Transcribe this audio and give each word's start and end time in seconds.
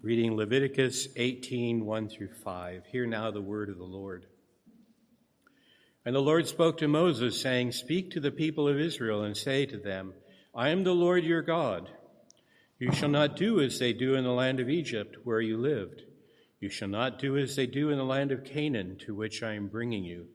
Reading 0.00 0.36
Leviticus 0.36 1.08
18 1.16 1.84
1 1.84 2.08
through 2.08 2.32
5. 2.44 2.86
Hear 2.86 3.04
now 3.04 3.32
the 3.32 3.40
word 3.40 3.68
of 3.68 3.78
the 3.78 3.84
Lord. 3.84 4.26
And 6.04 6.14
the 6.14 6.20
Lord 6.20 6.46
spoke 6.46 6.78
to 6.78 6.86
Moses, 6.86 7.40
saying, 7.40 7.72
Speak 7.72 8.12
to 8.12 8.20
the 8.20 8.30
people 8.30 8.68
of 8.68 8.78
Israel 8.78 9.24
and 9.24 9.36
say 9.36 9.66
to 9.66 9.76
them, 9.76 10.14
I 10.54 10.68
am 10.68 10.84
the 10.84 10.94
Lord 10.94 11.24
your 11.24 11.42
God. 11.42 11.90
You 12.78 12.92
shall 12.92 13.08
not 13.08 13.34
do 13.34 13.60
as 13.60 13.80
they 13.80 13.92
do 13.92 14.14
in 14.14 14.22
the 14.22 14.30
land 14.30 14.60
of 14.60 14.70
Egypt, 14.70 15.16
where 15.24 15.40
you 15.40 15.58
lived. 15.58 16.02
You 16.60 16.68
shall 16.68 16.86
not 16.86 17.18
do 17.18 17.36
as 17.36 17.56
they 17.56 17.66
do 17.66 17.90
in 17.90 17.98
the 17.98 18.04
land 18.04 18.30
of 18.30 18.44
Canaan, 18.44 18.98
to 19.04 19.16
which 19.16 19.42
I 19.42 19.54
am 19.54 19.66
bringing 19.66 20.04
you. 20.04 20.28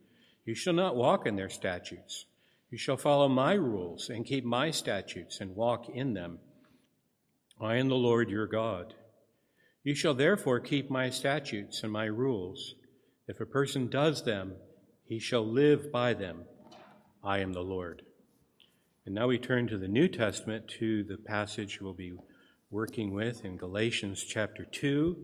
You 0.43 0.55
shall 0.55 0.73
not 0.73 0.97
walk 0.97 1.25
in 1.25 1.37
their 1.37 1.49
statutes. 1.49 2.25
You 2.69 2.77
shall 2.77 2.97
follow 2.97 3.29
my 3.29 3.53
rules 3.53 4.09
and 4.09 4.25
keep 4.25 4.43
my 4.43 4.71
statutes 4.71 5.39
and 5.39 5.55
walk 5.55 5.87
in 5.87 6.15
them. 6.15 6.39
I 7.61 7.77
am 7.77 7.87
the 7.87 7.95
Lord 7.95 8.29
your 8.29 8.47
God. 8.47 8.93
You 9.83 9.95
shall 9.95 10.13
therefore 10.13 10.61
keep 10.61 10.89
my 10.89 11.09
statutes 11.09 11.83
and 11.83 11.91
my 11.91 12.05
rules. 12.05 12.75
If 13.27 13.41
a 13.41 13.45
person 13.45 13.89
does 13.89 14.23
them, 14.23 14.53
he 15.03 15.19
shall 15.19 15.45
live 15.45 15.91
by 15.91 16.13
them. 16.13 16.45
I 17.21 17.39
am 17.39 17.51
the 17.51 17.61
Lord. 17.61 18.01
And 19.05 19.13
now 19.13 19.27
we 19.27 19.37
turn 19.37 19.67
to 19.67 19.77
the 19.77 19.89
New 19.89 20.07
Testament, 20.07 20.69
to 20.79 21.03
the 21.03 21.17
passage 21.17 21.81
we'll 21.81 21.93
be 21.93 22.13
working 22.71 23.13
with 23.13 23.43
in 23.43 23.57
Galatians 23.57 24.23
chapter 24.23 24.63
2, 24.63 25.17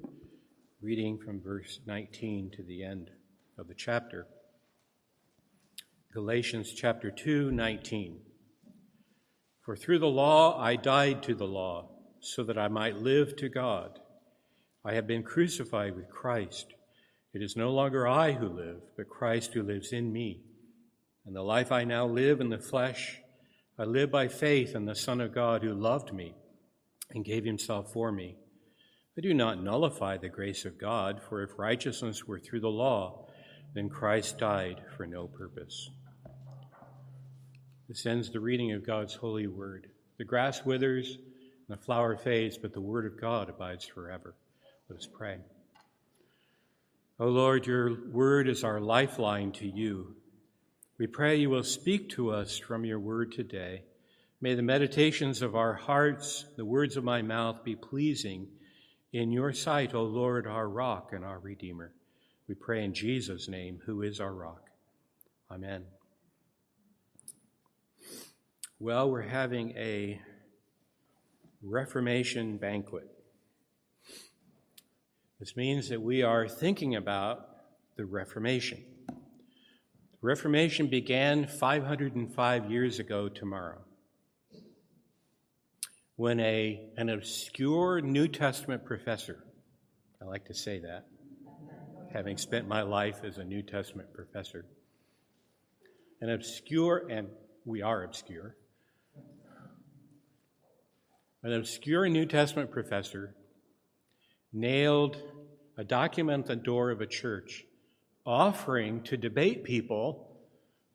reading 0.81 1.17
from 1.17 1.41
verse 1.41 1.79
19 1.85 2.51
to 2.57 2.63
the 2.63 2.83
end 2.83 3.11
of 3.57 3.69
the 3.69 3.73
chapter. 3.73 4.27
Galatians 6.13 6.73
chapter 6.73 7.11
2, 7.11 7.51
19. 7.51 8.19
For 9.61 9.77
through 9.77 9.99
the 9.99 10.07
law 10.07 10.59
I 10.61 10.75
died 10.75 11.23
to 11.23 11.35
the 11.35 11.47
law, 11.47 11.91
so 12.19 12.43
that 12.43 12.57
I 12.57 12.67
might 12.67 12.97
live 12.97 13.37
to 13.37 13.47
God. 13.47 13.99
I 14.89 14.95
have 14.95 15.05
been 15.05 15.21
crucified 15.21 15.95
with 15.95 16.09
Christ. 16.09 16.73
It 17.35 17.43
is 17.43 17.55
no 17.55 17.69
longer 17.69 18.07
I 18.07 18.31
who 18.31 18.47
live, 18.47 18.81
but 18.97 19.07
Christ 19.07 19.53
who 19.53 19.61
lives 19.61 19.93
in 19.93 20.11
me. 20.11 20.41
And 21.27 21.35
the 21.35 21.43
life 21.43 21.71
I 21.71 21.83
now 21.83 22.07
live 22.07 22.41
in 22.41 22.49
the 22.49 22.57
flesh, 22.57 23.19
I 23.77 23.83
live 23.83 24.09
by 24.09 24.29
faith 24.29 24.73
in 24.73 24.85
the 24.85 24.95
Son 24.95 25.21
of 25.21 25.31
God 25.31 25.61
who 25.61 25.75
loved 25.75 26.11
me 26.11 26.33
and 27.11 27.23
gave 27.23 27.45
himself 27.45 27.93
for 27.93 28.11
me. 28.11 28.37
I 29.15 29.21
do 29.21 29.31
not 29.31 29.61
nullify 29.61 30.17
the 30.17 30.27
grace 30.27 30.65
of 30.65 30.79
God, 30.79 31.21
for 31.21 31.43
if 31.43 31.59
righteousness 31.59 32.25
were 32.25 32.39
through 32.39 32.61
the 32.61 32.69
law, 32.69 33.27
then 33.75 33.89
Christ 33.89 34.39
died 34.39 34.81
for 34.97 35.05
no 35.05 35.27
purpose. 35.27 35.87
This 37.87 38.07
ends 38.07 38.31
the 38.31 38.39
reading 38.39 38.71
of 38.71 38.87
God's 38.87 39.13
holy 39.13 39.45
word. 39.45 39.85
The 40.17 40.25
grass 40.25 40.65
withers 40.65 41.15
and 41.67 41.77
the 41.77 41.83
flower 41.83 42.17
fades, 42.17 42.57
but 42.57 42.73
the 42.73 42.81
word 42.81 43.05
of 43.05 43.21
God 43.21 43.49
abides 43.49 43.85
forever. 43.85 44.33
Let 44.89 44.99
us 44.99 45.07
pray. 45.11 45.37
O 47.19 47.25
oh 47.25 47.29
Lord, 47.29 47.67
your 47.67 48.09
word 48.09 48.49
is 48.49 48.63
our 48.63 48.79
lifeline 48.79 49.51
to 49.51 49.67
you. 49.67 50.15
We 50.97 51.05
pray 51.05 51.35
you 51.35 51.51
will 51.51 51.63
speak 51.63 52.09
to 52.11 52.31
us 52.31 52.57
from 52.57 52.85
your 52.85 52.99
word 52.99 53.31
today. 53.31 53.83
May 54.41 54.55
the 54.55 54.63
meditations 54.63 55.43
of 55.43 55.55
our 55.55 55.75
hearts, 55.75 56.45
the 56.57 56.65
words 56.65 56.97
of 56.97 57.03
my 57.03 57.21
mouth 57.21 57.63
be 57.63 57.75
pleasing 57.75 58.47
in 59.13 59.31
your 59.31 59.53
sight, 59.53 59.93
O 59.93 60.01
Lord, 60.01 60.47
our 60.47 60.67
rock 60.67 61.11
and 61.13 61.23
our 61.23 61.37
redeemer. 61.37 61.93
We 62.47 62.55
pray 62.55 62.83
in 62.83 62.95
Jesus' 62.95 63.47
name, 63.47 63.81
who 63.85 64.01
is 64.01 64.19
our 64.19 64.33
rock. 64.33 64.63
Amen. 65.51 65.83
Well, 68.79 69.11
we're 69.11 69.21
having 69.21 69.71
a 69.77 70.19
Reformation 71.61 72.57
banquet. 72.57 73.18
This 75.39 75.55
means 75.55 75.87
that 75.87 76.01
we 76.01 76.21
are 76.21 76.49
thinking 76.49 76.97
about 76.97 77.47
the 77.95 78.05
Reformation. 78.05 78.83
The 79.07 79.15
Reformation 80.21 80.87
began 80.87 81.47
505 81.47 82.69
years 82.69 82.99
ago 82.99 83.29
tomorrow 83.29 83.79
when 86.17 86.41
a, 86.41 86.89
an 86.97 87.07
obscure 87.07 88.01
New 88.01 88.27
Testament 88.27 88.83
professor, 88.83 89.41
I 90.21 90.25
like 90.25 90.43
to 90.47 90.53
say 90.53 90.79
that, 90.79 91.05
having 92.11 92.37
spent 92.37 92.67
my 92.67 92.81
life 92.81 93.21
as 93.23 93.37
a 93.37 93.45
New 93.45 93.61
Testament 93.61 94.13
professor, 94.13 94.65
an 96.19 96.31
obscure, 96.31 97.07
and 97.09 97.29
we 97.63 97.81
are 97.81 98.03
obscure, 98.03 98.57
an 101.43 101.53
obscure 101.53 102.09
New 102.09 102.25
Testament 102.25 102.71
professor 102.71 103.33
nailed 104.51 105.21
a 105.79 105.83
document 105.85 106.41
at 106.41 106.47
the 106.47 106.55
door 106.57 106.91
of 106.91 106.99
a 106.99 107.07
church 107.07 107.65
offering 108.25 109.01
to 109.01 109.15
debate 109.15 109.63
people 109.63 110.27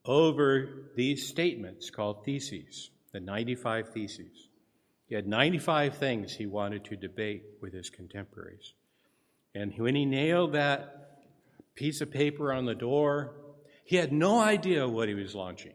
over 0.05 0.91
these 0.95 1.27
statements 1.27 1.89
called 1.89 2.23
theses, 2.23 2.91
the 3.11 3.19
95 3.19 3.89
theses. 3.95 4.51
He 5.07 5.15
had 5.15 5.27
95 5.27 5.97
things 5.97 6.35
he 6.35 6.45
wanted 6.45 6.85
to 6.85 6.97
debate 6.97 7.45
with 7.63 7.73
his 7.73 7.89
contemporaries. 7.89 8.75
And 9.55 9.73
when 9.79 9.95
he 9.95 10.05
nailed 10.05 10.53
that 10.53 11.23
piece 11.75 12.03
of 12.03 12.11
paper 12.11 12.53
on 12.53 12.67
the 12.67 12.75
door, 12.75 13.37
he 13.87 13.97
had 13.97 14.13
no 14.13 14.39
idea 14.39 14.87
what 14.87 15.09
he 15.09 15.15
was 15.15 15.35
launching. 15.35 15.73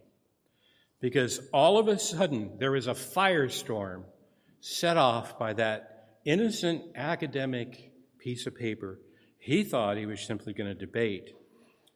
Because 1.01 1.39
all 1.51 1.79
of 1.79 1.87
a 1.87 1.97
sudden, 1.97 2.59
there 2.59 2.73
was 2.73 2.85
a 2.85 2.93
firestorm 2.93 4.03
set 4.59 4.97
off 4.97 5.39
by 5.39 5.53
that 5.53 6.19
innocent 6.25 6.83
academic 6.93 7.88
piece 8.19 8.45
of 8.45 8.55
paper. 8.55 8.99
He 9.37 9.63
thought 9.63 9.97
he 9.97 10.05
was 10.05 10.21
simply 10.21 10.53
going 10.53 10.69
to 10.69 10.75
debate. 10.75 11.33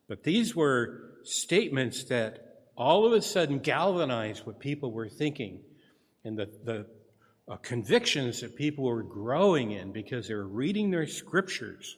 But 0.08 0.24
these 0.24 0.56
were 0.56 1.12
statements 1.24 2.06
that 2.06 2.66
all 2.76 3.06
of 3.06 3.14
a 3.14 3.22
sudden 3.22 3.60
galvanized 3.60 4.46
what 4.46 4.60
people 4.60 4.92
were 4.92 5.10
thinking 5.10 5.62
and 6.24 6.38
the, 6.38 6.50
the 6.64 6.86
uh, 7.48 7.58
convictions 7.58 8.42
that 8.42 8.56
people 8.56 8.86
were 8.86 9.04
growing 9.04 9.72
in 9.72 9.92
because 9.92 10.28
they 10.28 10.34
were 10.34 10.48
reading 10.48 10.92
their 10.92 11.08
scriptures, 11.08 11.98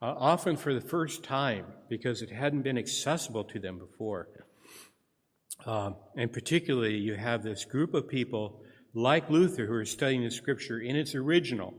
uh, 0.00 0.06
often 0.06 0.56
for 0.56 0.72
the 0.72 0.80
first 0.80 1.22
time 1.22 1.66
because 1.88 2.22
it 2.22 2.30
hadn't 2.30 2.62
been 2.62 2.78
accessible 2.78 3.44
to 3.44 3.58
them 3.58 3.78
before. 3.78 4.28
Uh, 5.64 5.90
and 6.16 6.32
particularly, 6.32 6.96
you 6.96 7.14
have 7.14 7.42
this 7.42 7.64
group 7.64 7.94
of 7.94 8.08
people 8.08 8.60
like 8.94 9.28
Luther, 9.28 9.66
who 9.66 9.74
are 9.74 9.84
studying 9.84 10.22
the 10.22 10.30
scripture 10.30 10.78
in 10.78 10.96
its 10.96 11.14
original. 11.14 11.74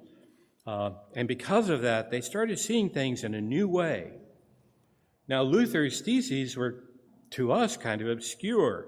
Uh, 0.68 0.92
and 1.16 1.30
because 1.30 1.70
of 1.70 1.82
that, 1.84 2.12
they 2.12 2.20
started 2.20 2.60
seeing 2.60 2.90
things 2.90 3.24
in 3.24 3.34
a 3.34 3.42
new 3.42 3.70
way. 3.70 4.12
Now, 5.30 5.42
Luther's 5.42 6.02
theses 6.02 6.58
were, 6.58 6.84
to 7.32 7.54
us, 7.54 7.78
kind 7.78 8.02
of 8.02 8.10
obscure, 8.10 8.88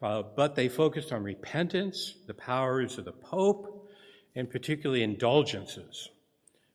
uh, 0.00 0.22
but 0.34 0.54
they 0.54 0.70
focused 0.70 1.12
on 1.12 1.22
repentance, 1.22 2.14
the 2.26 2.32
powers 2.32 2.96
of 2.96 3.04
the 3.04 3.12
Pope, 3.12 3.90
and 4.34 4.48
particularly 4.48 5.02
indulgences. 5.02 6.08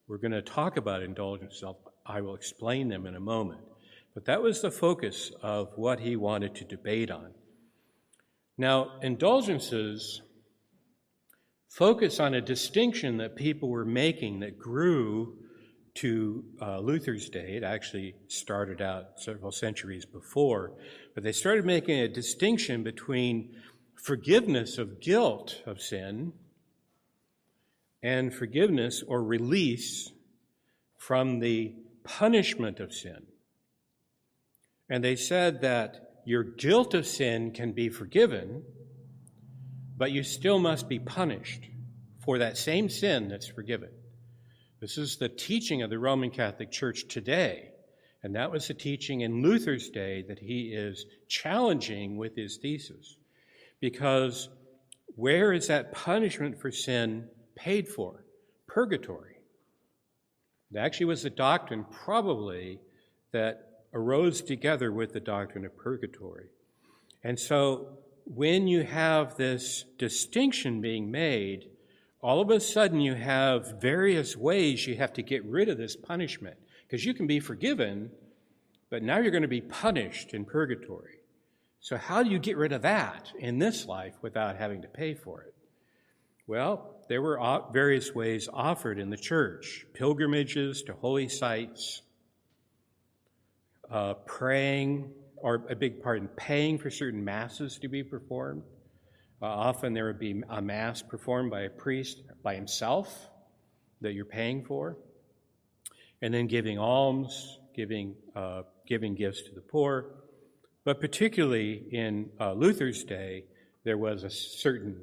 We're 0.07 0.19
going 0.19 0.33
to 0.33 0.41
talk 0.43 0.77
about 0.77 1.01
indulgences. 1.01 1.63
I 2.05 2.21
will 2.21 2.35
explain 2.35 2.89
them 2.89 3.07
in 3.07 3.15
a 3.15 3.19
moment. 3.19 3.61
But 4.13 4.25
that 4.25 4.43
was 4.43 4.61
the 4.61 4.69
focus 4.69 5.31
of 5.41 5.71
what 5.75 5.99
he 5.99 6.15
wanted 6.15 6.53
to 6.55 6.65
debate 6.65 7.09
on. 7.09 7.33
Now, 8.57 8.99
indulgences 9.01 10.21
focus 11.73 12.19
on 12.19 12.35
a 12.35 12.41
distinction 12.41 13.17
that 13.17 13.35
people 13.35 13.67
were 13.67 13.85
making 13.85 14.41
that 14.41 14.59
grew 14.59 15.35
to 15.95 16.43
uh, 16.61 16.77
Luther's 16.77 17.29
day. 17.29 17.55
It 17.55 17.63
actually 17.63 18.13
started 18.27 18.79
out 18.79 19.19
several 19.19 19.51
centuries 19.51 20.05
before, 20.05 20.73
but 21.15 21.23
they 21.23 21.31
started 21.31 21.65
making 21.65 21.99
a 21.99 22.07
distinction 22.07 22.83
between 22.83 23.55
forgiveness 23.95 24.77
of 24.77 25.01
guilt 25.01 25.63
of 25.65 25.81
sin 25.81 26.33
and 28.03 28.31
forgiveness 28.31 29.03
or 29.07 29.23
release 29.23 30.11
from 30.99 31.39
the 31.39 31.73
punishment 32.03 32.79
of 32.79 32.93
sin. 32.93 33.23
And 34.89 35.03
they 35.03 35.15
said 35.15 35.61
that 35.61 36.21
your 36.23 36.43
guilt 36.43 36.93
of 36.93 37.07
sin 37.07 37.51
can 37.51 37.71
be 37.71 37.89
forgiven 37.89 38.63
but 39.97 40.11
you 40.11 40.23
still 40.23 40.59
must 40.59 40.89
be 40.89 40.99
punished 40.99 41.63
for 42.23 42.39
that 42.39 42.57
same 42.57 42.89
sin 42.89 43.27
that's 43.27 43.47
forgiven. 43.47 43.89
This 44.79 44.97
is 44.97 45.17
the 45.17 45.29
teaching 45.29 45.81
of 45.81 45.89
the 45.89 45.99
Roman 45.99 46.29
Catholic 46.29 46.71
Church 46.71 47.07
today. 47.07 47.69
And 48.23 48.35
that 48.35 48.51
was 48.51 48.67
the 48.67 48.73
teaching 48.73 49.21
in 49.21 49.41
Luther's 49.41 49.89
day 49.89 50.23
that 50.27 50.39
he 50.39 50.73
is 50.73 51.05
challenging 51.27 52.17
with 52.17 52.35
his 52.35 52.57
thesis. 52.57 53.17
Because 53.81 54.49
where 55.15 55.51
is 55.51 55.67
that 55.67 55.91
punishment 55.91 56.59
for 56.59 56.71
sin 56.71 57.27
paid 57.55 57.87
for? 57.87 58.23
Purgatory. 58.67 59.35
It 60.73 60.77
actually 60.77 61.07
was 61.07 61.25
a 61.25 61.29
doctrine, 61.29 61.85
probably, 61.91 62.79
that 63.31 63.83
arose 63.93 64.41
together 64.41 64.91
with 64.91 65.13
the 65.13 65.19
doctrine 65.19 65.65
of 65.65 65.77
purgatory. 65.77 66.47
And 67.23 67.39
so 67.39 67.99
when 68.25 68.67
you 68.67 68.83
have 68.83 69.35
this 69.35 69.85
distinction 69.97 70.81
being 70.81 71.11
made, 71.11 71.69
all 72.21 72.41
of 72.41 72.49
a 72.49 72.59
sudden 72.59 73.01
you 73.01 73.15
have 73.15 73.81
various 73.81 74.37
ways 74.37 74.87
you 74.87 74.95
have 74.95 75.13
to 75.13 75.21
get 75.21 75.43
rid 75.45 75.69
of 75.69 75.77
this 75.77 75.95
punishment 75.95 76.57
because 76.87 77.05
you 77.05 77.13
can 77.13 77.27
be 77.27 77.39
forgiven, 77.39 78.11
but 78.89 79.03
now 79.03 79.17
you're 79.17 79.31
going 79.31 79.41
to 79.41 79.47
be 79.47 79.61
punished 79.61 80.33
in 80.33 80.45
purgatory. 80.45 81.19
So, 81.81 81.97
how 81.97 82.23
do 82.23 82.29
you 82.29 82.39
get 82.39 82.55
rid 82.55 82.71
of 82.71 82.83
that 82.83 83.33
in 83.37 83.59
this 83.59 83.85
life 83.85 84.15
without 84.21 84.55
having 84.55 84.83
to 84.83 84.87
pay 84.87 85.15
for 85.15 85.41
it? 85.41 85.53
Well, 86.47 86.95
there 87.09 87.21
were 87.21 87.61
various 87.73 88.15
ways 88.15 88.47
offered 88.51 88.99
in 88.99 89.09
the 89.09 89.17
church 89.17 89.85
pilgrimages 89.93 90.83
to 90.83 90.93
holy 90.93 91.27
sites, 91.27 92.01
uh, 93.91 94.13
praying, 94.25 95.11
or 95.43 95.65
a 95.69 95.75
big 95.75 96.01
part 96.01 96.19
in 96.19 96.27
paying 96.29 96.77
for 96.77 96.89
certain 96.89 97.23
masses 97.23 97.77
to 97.77 97.89
be 97.89 98.01
performed. 98.01 98.63
Uh, 99.41 99.45
often 99.45 99.93
there 99.93 100.05
would 100.05 100.17
be 100.17 100.41
a 100.49 100.61
mass 100.61 101.01
performed 101.01 101.51
by 101.51 101.63
a 101.63 101.69
priest 101.69 102.21
by 102.41 102.55
himself 102.55 103.29
that 103.99 104.13
you're 104.13 104.23
paying 104.23 104.63
for, 104.63 104.97
and 106.21 106.33
then 106.33 106.47
giving 106.47 106.79
alms, 106.79 107.59
giving, 107.75 108.15
uh, 108.37 108.61
giving 108.87 109.15
gifts 109.15 109.41
to 109.43 109.53
the 109.53 109.59
poor. 109.59 110.05
But 110.85 111.01
particularly 111.01 111.83
in 111.91 112.29
uh, 112.39 112.53
Luther's 112.53 113.03
day, 113.03 113.43
there 113.83 113.97
was 113.97 114.23
a 114.23 114.29
certain 114.29 115.01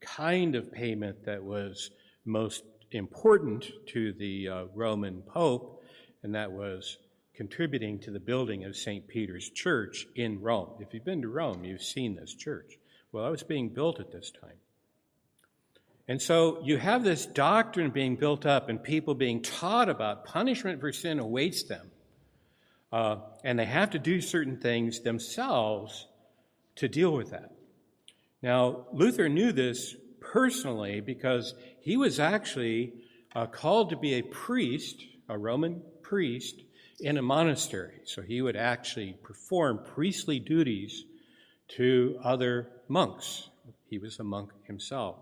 kind 0.00 0.54
of 0.54 0.72
payment 0.72 1.26
that 1.26 1.44
was 1.44 1.90
most 2.24 2.64
important 2.92 3.70
to 3.88 4.14
the 4.14 4.48
uh, 4.48 4.64
Roman 4.74 5.20
Pope, 5.20 5.82
and 6.22 6.34
that 6.34 6.50
was 6.50 6.96
contributing 7.42 7.98
to 7.98 8.12
the 8.12 8.20
building 8.20 8.62
of 8.62 8.76
St. 8.76 9.08
Peter's 9.08 9.50
Church 9.50 10.06
in 10.14 10.40
Rome. 10.40 10.74
If 10.78 10.94
you've 10.94 11.04
been 11.04 11.22
to 11.22 11.28
Rome, 11.28 11.64
you've 11.64 11.82
seen 11.82 12.14
this 12.14 12.32
church. 12.32 12.78
Well, 13.10 13.26
it 13.26 13.32
was 13.32 13.42
being 13.42 13.70
built 13.70 13.98
at 13.98 14.12
this 14.12 14.30
time. 14.30 14.58
And 16.06 16.22
so 16.22 16.62
you 16.62 16.76
have 16.76 17.02
this 17.02 17.26
doctrine 17.26 17.90
being 17.90 18.14
built 18.14 18.46
up 18.46 18.68
and 18.68 18.80
people 18.80 19.16
being 19.16 19.42
taught 19.42 19.88
about 19.88 20.24
punishment 20.24 20.78
for 20.78 20.92
sin 20.92 21.18
awaits 21.18 21.64
them. 21.64 21.90
Uh, 22.92 23.16
and 23.42 23.58
they 23.58 23.64
have 23.64 23.90
to 23.90 23.98
do 23.98 24.20
certain 24.20 24.58
things 24.58 25.00
themselves 25.00 26.06
to 26.76 26.86
deal 26.86 27.12
with 27.12 27.30
that. 27.30 27.50
Now, 28.40 28.86
Luther 28.92 29.28
knew 29.28 29.50
this 29.50 29.96
personally 30.20 31.00
because 31.00 31.54
he 31.80 31.96
was 31.96 32.20
actually 32.20 32.92
uh, 33.34 33.46
called 33.46 33.90
to 33.90 33.96
be 33.96 34.14
a 34.14 34.22
priest, 34.22 35.02
a 35.28 35.36
Roman 35.36 35.82
priest, 36.02 36.62
in 37.02 37.18
a 37.18 37.22
monastery. 37.22 38.00
So 38.04 38.22
he 38.22 38.40
would 38.40 38.56
actually 38.56 39.14
perform 39.22 39.80
priestly 39.84 40.38
duties 40.38 41.04
to 41.76 42.18
other 42.22 42.70
monks. 42.88 43.48
He 43.90 43.98
was 43.98 44.18
a 44.18 44.24
monk 44.24 44.52
himself. 44.66 45.16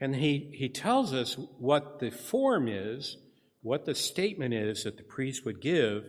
And 0.00 0.14
he, 0.14 0.50
he 0.54 0.68
tells 0.68 1.12
us 1.12 1.36
what 1.58 1.98
the 1.98 2.10
form 2.10 2.68
is, 2.68 3.16
what 3.62 3.84
the 3.84 3.94
statement 3.94 4.54
is 4.54 4.84
that 4.84 4.96
the 4.96 5.02
priest 5.02 5.44
would 5.44 5.60
give 5.60 6.04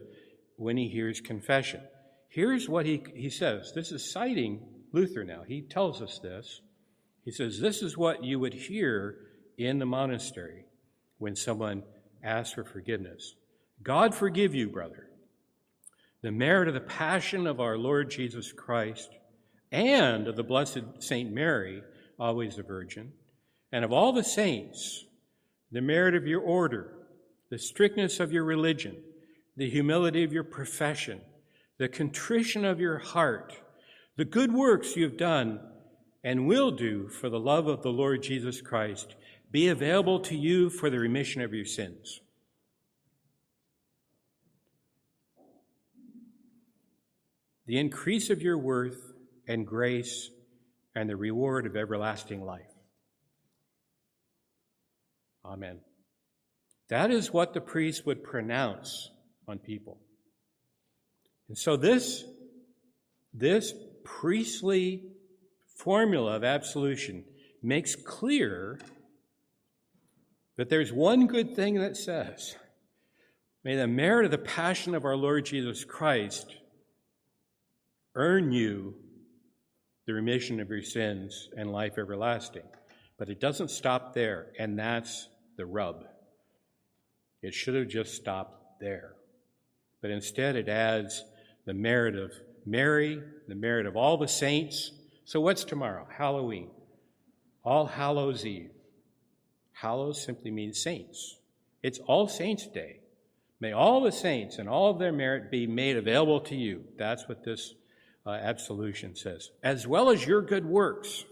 when 0.56 0.78
he 0.78 0.88
hears 0.88 1.22
confession. 1.22 1.82
Here's 2.28 2.70
what 2.70 2.86
he, 2.86 3.04
he 3.16 3.32
says. 3.32 3.72
This 3.74 3.92
is 3.92 4.12
citing 4.12 4.62
Luther 4.92 5.24
now. 5.24 5.42
He 5.48 5.62
tells 5.64 6.02
us 6.02 6.20
this. 6.20 6.62
He 7.26 7.32
says, 7.32 7.60
This 7.60 7.82
is 7.82 7.98
what 7.98 8.24
you 8.24 8.40
would 8.40 8.54
hear 8.54 9.16
in 9.58 9.80
the 9.80 9.86
monastery 9.86 10.66
when 11.18 11.36
someone 11.36 11.84
asks 12.24 12.54
for 12.54 12.64
forgiveness 12.64 13.34
God 13.82 14.14
forgive 14.14 14.54
you, 14.54 14.70
brother. 14.70 15.08
The 16.22 16.32
merit 16.32 16.68
of 16.68 16.74
the 16.74 16.82
passion 16.82 17.48
of 17.48 17.60
our 17.60 17.78
Lord 17.78 18.12
Jesus 18.12 18.52
Christ 18.52 19.10
and 19.72 20.28
of 20.28 20.36
the 20.36 20.44
Blessed 20.44 20.84
Saint 21.00 21.32
Mary, 21.32 21.82
always 22.20 22.58
a 22.58 22.64
virgin, 22.64 23.14
and 23.72 23.86
of 23.86 23.94
all 23.94 24.12
the 24.12 24.24
saints, 24.24 25.06
the 25.72 25.82
merit 25.82 26.16
of 26.16 26.28
your 26.28 26.42
order, 26.42 26.94
the 27.50 27.60
strictness 27.60 28.20
of 28.20 28.34
your 28.34 28.44
religion, 28.44 28.98
the 29.56 29.70
humility 29.70 30.24
of 30.24 30.34
your 30.34 30.44
profession, 30.44 31.22
the 31.78 31.88
contrition 31.88 32.66
of 32.66 32.80
your 32.80 32.98
heart, 32.98 33.54
the 34.18 34.26
good 34.26 34.54
works 34.54 34.96
you 34.96 35.04
have 35.04 35.18
done 35.18 35.60
and 36.24 36.48
will 36.48 36.72
do 36.72 37.08
for 37.08 37.30
the 37.30 37.40
love 37.40 37.68
of 37.68 37.82
the 37.82 37.92
Lord 37.92 38.22
Jesus 38.24 38.62
Christ 38.62 39.16
be 39.52 39.70
available 39.70 40.20
to 40.20 40.36
you 40.36 40.70
for 40.70 40.90
the 40.90 41.00
remission 41.00 41.42
of 41.42 41.54
your 41.54 41.66
sins. 41.66 42.20
The 47.70 47.78
increase 47.78 48.32
of 48.32 48.42
your 48.42 48.58
worth 48.58 49.14
and 49.48 49.64
grace 49.64 50.32
and 50.96 51.08
the 51.08 51.16
reward 51.16 51.68
of 51.68 51.76
everlasting 51.76 52.44
life. 52.44 52.74
Amen. 55.46 55.80
That 56.88 57.12
is 57.12 57.32
what 57.32 57.54
the 57.54 57.62
priest 57.62 58.08
would 58.08 58.24
pronounce 58.24 59.12
on 59.48 59.60
people. 59.60 60.00
And 61.48 61.56
so 61.56 61.78
this, 61.78 62.24
this 63.36 63.72
priestly 64.04 65.04
formula 65.78 66.38
of 66.38 66.44
absolution 66.44 67.24
makes 67.62 67.96
clear 67.96 68.80
that 70.58 70.70
there's 70.70 70.92
one 70.92 71.28
good 71.28 71.56
thing 71.56 71.76
that 71.76 71.98
says, 71.98 72.56
May 73.64 73.76
the 73.76 73.86
merit 73.86 74.26
of 74.26 74.32
the 74.32 74.40
passion 74.40 74.96
of 74.96 75.06
our 75.06 75.16
Lord 75.16 75.46
Jesus 75.46 75.86
Christ 75.86 76.56
earn 78.16 78.52
you 78.52 78.96
the 80.06 80.14
remission 80.14 80.60
of 80.60 80.70
your 80.70 80.82
sins 80.82 81.50
and 81.56 81.72
life 81.72 81.98
everlasting. 81.98 82.64
But 83.18 83.30
it 83.30 83.40
doesn't 83.40 83.70
stop 83.70 84.14
there, 84.14 84.48
and 84.58 84.80
that's 84.80 85.28
the 85.58 85.66
rub. 85.66 86.06
It 87.42 87.54
should 87.54 87.76
have 87.76 87.88
just 87.88 88.16
stopped 88.16 88.80
there. 88.80 89.14
But 90.02 90.12
instead, 90.12 90.56
it 90.56 90.70
adds 90.70 91.24
the 91.66 91.74
merit 91.74 92.16
of 92.16 92.32
Mary, 92.66 93.22
the 93.48 93.56
merit 93.56 93.86
of 93.86 93.96
all 93.96 94.18
the 94.18 94.28
saints. 94.28 94.92
So, 95.26 95.42
what's 95.42 95.64
tomorrow? 95.64 96.08
Halloween. 96.10 96.70
All 97.64 97.86
Hallows 97.86 98.46
Eve. 98.46 98.72
Hallows 99.74 100.24
simply 100.24 100.52
means 100.52 100.82
saints. 100.82 101.38
It's 101.84 102.00
All 102.00 102.28
Saints' 102.28 102.68
Day. 102.68 103.00
May 103.62 103.74
all 103.74 104.02
the 104.02 104.12
saints 104.12 104.58
and 104.58 104.70
all 104.70 104.90
of 104.90 105.00
their 105.00 105.12
merit 105.12 105.52
be 105.52 105.68
made 105.68 105.98
available 105.98 106.40
to 106.42 106.56
you. 106.56 106.86
That's 106.98 107.28
what 107.28 107.44
this 107.44 107.74
uh, 108.30 108.34
absolution 108.34 109.16
says. 109.16 109.50
As 109.64 109.88
well 109.88 110.10
as 110.10 110.26
your 110.26 110.42
good 110.42 110.66
works, 110.66 111.26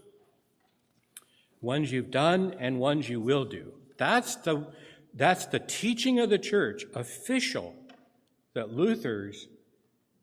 ones 1.60 1.92
you've 1.92 2.10
done 2.10 2.54
and 2.58 2.78
ones 2.78 3.08
you 3.08 3.20
will 3.20 3.44
do. 3.44 3.72
That's 3.96 4.36
the, 4.36 4.66
that's 5.14 5.46
the 5.46 5.58
teaching 5.58 6.18
of 6.20 6.30
the 6.30 6.38
church, 6.38 6.84
official, 6.94 7.74
that 8.54 8.72
Luther's 8.72 9.48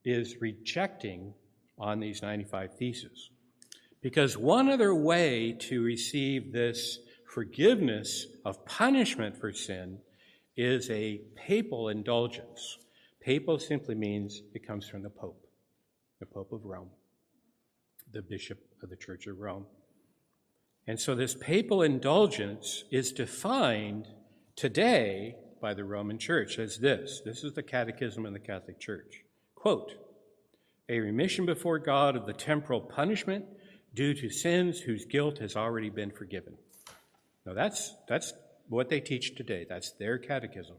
is 0.03 0.41
rejecting 0.41 1.33
on 1.77 2.00
these 2.00 2.21
95 2.21 2.75
theses. 2.77 3.29
Because 4.01 4.38
one 4.38 4.69
other 4.69 4.93
way 4.93 5.53
to 5.61 5.81
receive 5.81 6.51
this 6.51 7.00
forgiveness 7.25 8.27
of 8.45 8.65
punishment 8.65 9.35
for 9.35 9.51
sin 9.51 10.00
is 10.55 10.89
a 10.89 11.21
papal 11.35 11.89
indulgence. 11.89 12.77
Papal 13.19 13.59
simply 13.59 13.95
means 13.95 14.41
it 14.53 14.65
comes 14.65 14.88
from 14.88 15.01
the 15.01 15.09
Pope, 15.09 15.44
the 16.25 16.34
Pope 16.34 16.51
of 16.51 16.65
Rome, 16.65 16.89
the 18.12 18.22
Bishop 18.22 18.60
of 18.82 18.89
the 18.89 18.96
Church 18.96 19.27
of 19.27 19.39
Rome. 19.39 19.65
And 20.88 21.00
so 21.00 21.15
this 21.15 21.36
papal 21.36 21.82
indulgence 21.82 22.84
is 22.91 23.12
defined 23.12 24.08
today 24.55 25.36
by 25.62 25.74
the 25.74 25.84
Roman 25.84 26.17
Church 26.17 26.58
as 26.60 26.77
this. 26.77 27.22
This 27.24 27.44
is 27.44 27.53
the 27.53 27.63
Catechism 27.63 28.25
of 28.25 28.34
the 28.34 28.39
Catholic 28.39 28.79
Church. 28.79 29.24
Quote, 29.55 29.94
a 30.89 31.00
remission 31.00 31.46
before 31.46 31.79
God 31.79 32.15
of 32.15 32.25
the 32.25 32.34
temporal 32.34 32.82
punishment 32.82 33.46
due 33.94 34.13
to 34.13 34.29
sins 34.29 34.79
whose 34.79 35.05
guilt 35.05 35.39
has 35.39 35.55
already 35.55 35.89
been 35.89 36.12
forgiven. 36.12 36.53
Now 37.46 37.53
that's 37.53 37.96
that's 38.08 38.34
what 38.67 38.89
they 38.89 39.00
teach 39.00 39.36
today. 39.36 39.65
That's 39.67 39.91
their 39.91 40.17
catechism. 40.17 40.77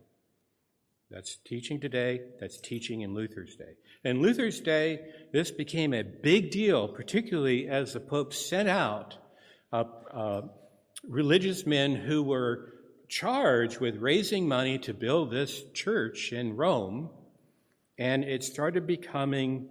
That's 1.11 1.39
teaching 1.45 1.81
today. 1.81 2.21
That's 2.41 2.61
teaching 2.61 3.03
in 3.03 3.15
Luther's 3.15 3.57
day. 3.57 3.75
In 4.05 4.23
Luther's 4.23 4.61
day, 4.61 5.01
this 5.33 5.51
became 5.51 5.95
a 5.95 6.03
big 6.03 6.51
deal, 6.51 6.89
particularly 6.89 7.69
as 7.69 7.93
the 7.93 8.01
Pope 8.01 8.33
sent 8.33 8.69
out 8.69 9.17
uh, 9.73 9.85
uh, 10.13 10.43
religious 11.09 11.65
men 11.65 11.95
who 11.95 12.23
were 12.23 12.73
charged 13.09 13.79
with 13.79 13.97
raising 13.97 14.49
money 14.49 14.79
to 14.79 14.93
build 14.93 15.31
this 15.31 15.63
church 15.73 16.33
in 16.33 16.57
Rome 16.57 17.11
and 17.99 18.25
it 18.25 18.45
started 18.45 18.87
becoming 18.87 19.69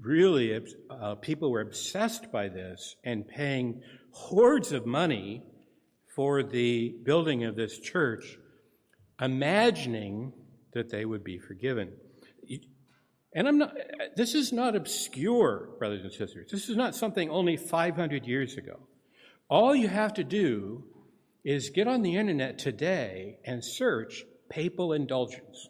really, 0.00 0.58
uh, 0.90 1.16
people 1.16 1.50
were 1.50 1.60
obsessed 1.60 2.30
by 2.30 2.48
this 2.48 2.96
and 3.04 3.26
paying 3.26 3.82
hordes 4.12 4.72
of 4.72 4.86
money 4.86 5.42
for 6.14 6.42
the 6.42 6.94
building 7.04 7.44
of 7.44 7.56
this 7.56 7.78
church, 7.78 8.38
imagining 9.20 10.32
that 10.72 10.90
they 10.90 11.04
would 11.04 11.24
be 11.24 11.38
forgiven. 11.38 11.92
And 13.34 13.46
I'm 13.46 13.58
not, 13.58 13.76
this 14.16 14.34
is 14.34 14.52
not 14.52 14.74
obscure, 14.74 15.70
brothers 15.78 16.02
and 16.02 16.12
sisters. 16.12 16.50
This 16.50 16.68
is 16.68 16.76
not 16.76 16.94
something 16.94 17.30
only 17.30 17.56
500 17.56 18.26
years 18.26 18.56
ago. 18.56 18.80
All 19.48 19.74
you 19.74 19.88
have 19.88 20.14
to 20.14 20.24
do 20.24 20.84
is 21.44 21.70
get 21.70 21.86
on 21.86 22.02
the 22.02 22.16
internet 22.16 22.58
today 22.58 23.38
and 23.44 23.64
search 23.64 24.24
papal 24.50 24.92
indulgence. 24.92 25.68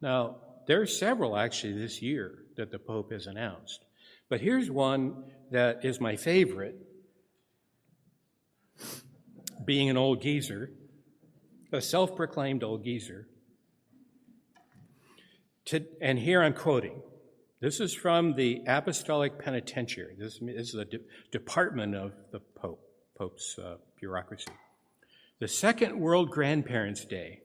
Now, 0.00 0.36
there 0.66 0.80
are 0.80 0.86
several 0.86 1.36
actually 1.36 1.74
this 1.74 2.00
year 2.02 2.44
that 2.56 2.70
the 2.70 2.78
Pope 2.78 3.12
has 3.12 3.26
announced. 3.26 3.80
But 4.28 4.40
here's 4.40 4.70
one 4.70 5.24
that 5.50 5.84
is 5.84 6.00
my 6.00 6.16
favorite. 6.16 6.76
Being 9.64 9.90
an 9.90 9.96
old 9.96 10.22
geezer, 10.22 10.70
a 11.72 11.80
self 11.80 12.16
proclaimed 12.16 12.62
old 12.64 12.84
geezer. 12.84 13.26
To, 15.70 15.84
and 16.00 16.18
here 16.18 16.42
I'm 16.42 16.54
quoting. 16.54 17.00
This 17.60 17.78
is 17.78 17.94
from 17.94 18.34
the 18.34 18.60
Apostolic 18.66 19.38
Penitentiary. 19.38 20.16
This 20.18 20.40
is 20.42 20.72
the 20.72 20.84
de- 20.84 20.98
department 21.30 21.94
of 21.94 22.10
the 22.32 22.40
Pope, 22.40 22.82
Pope's 23.16 23.56
uh, 23.56 23.76
bureaucracy. 23.96 24.50
The 25.38 25.46
Second 25.46 26.00
World 26.00 26.30
Grandparents' 26.30 27.04
Day 27.04 27.42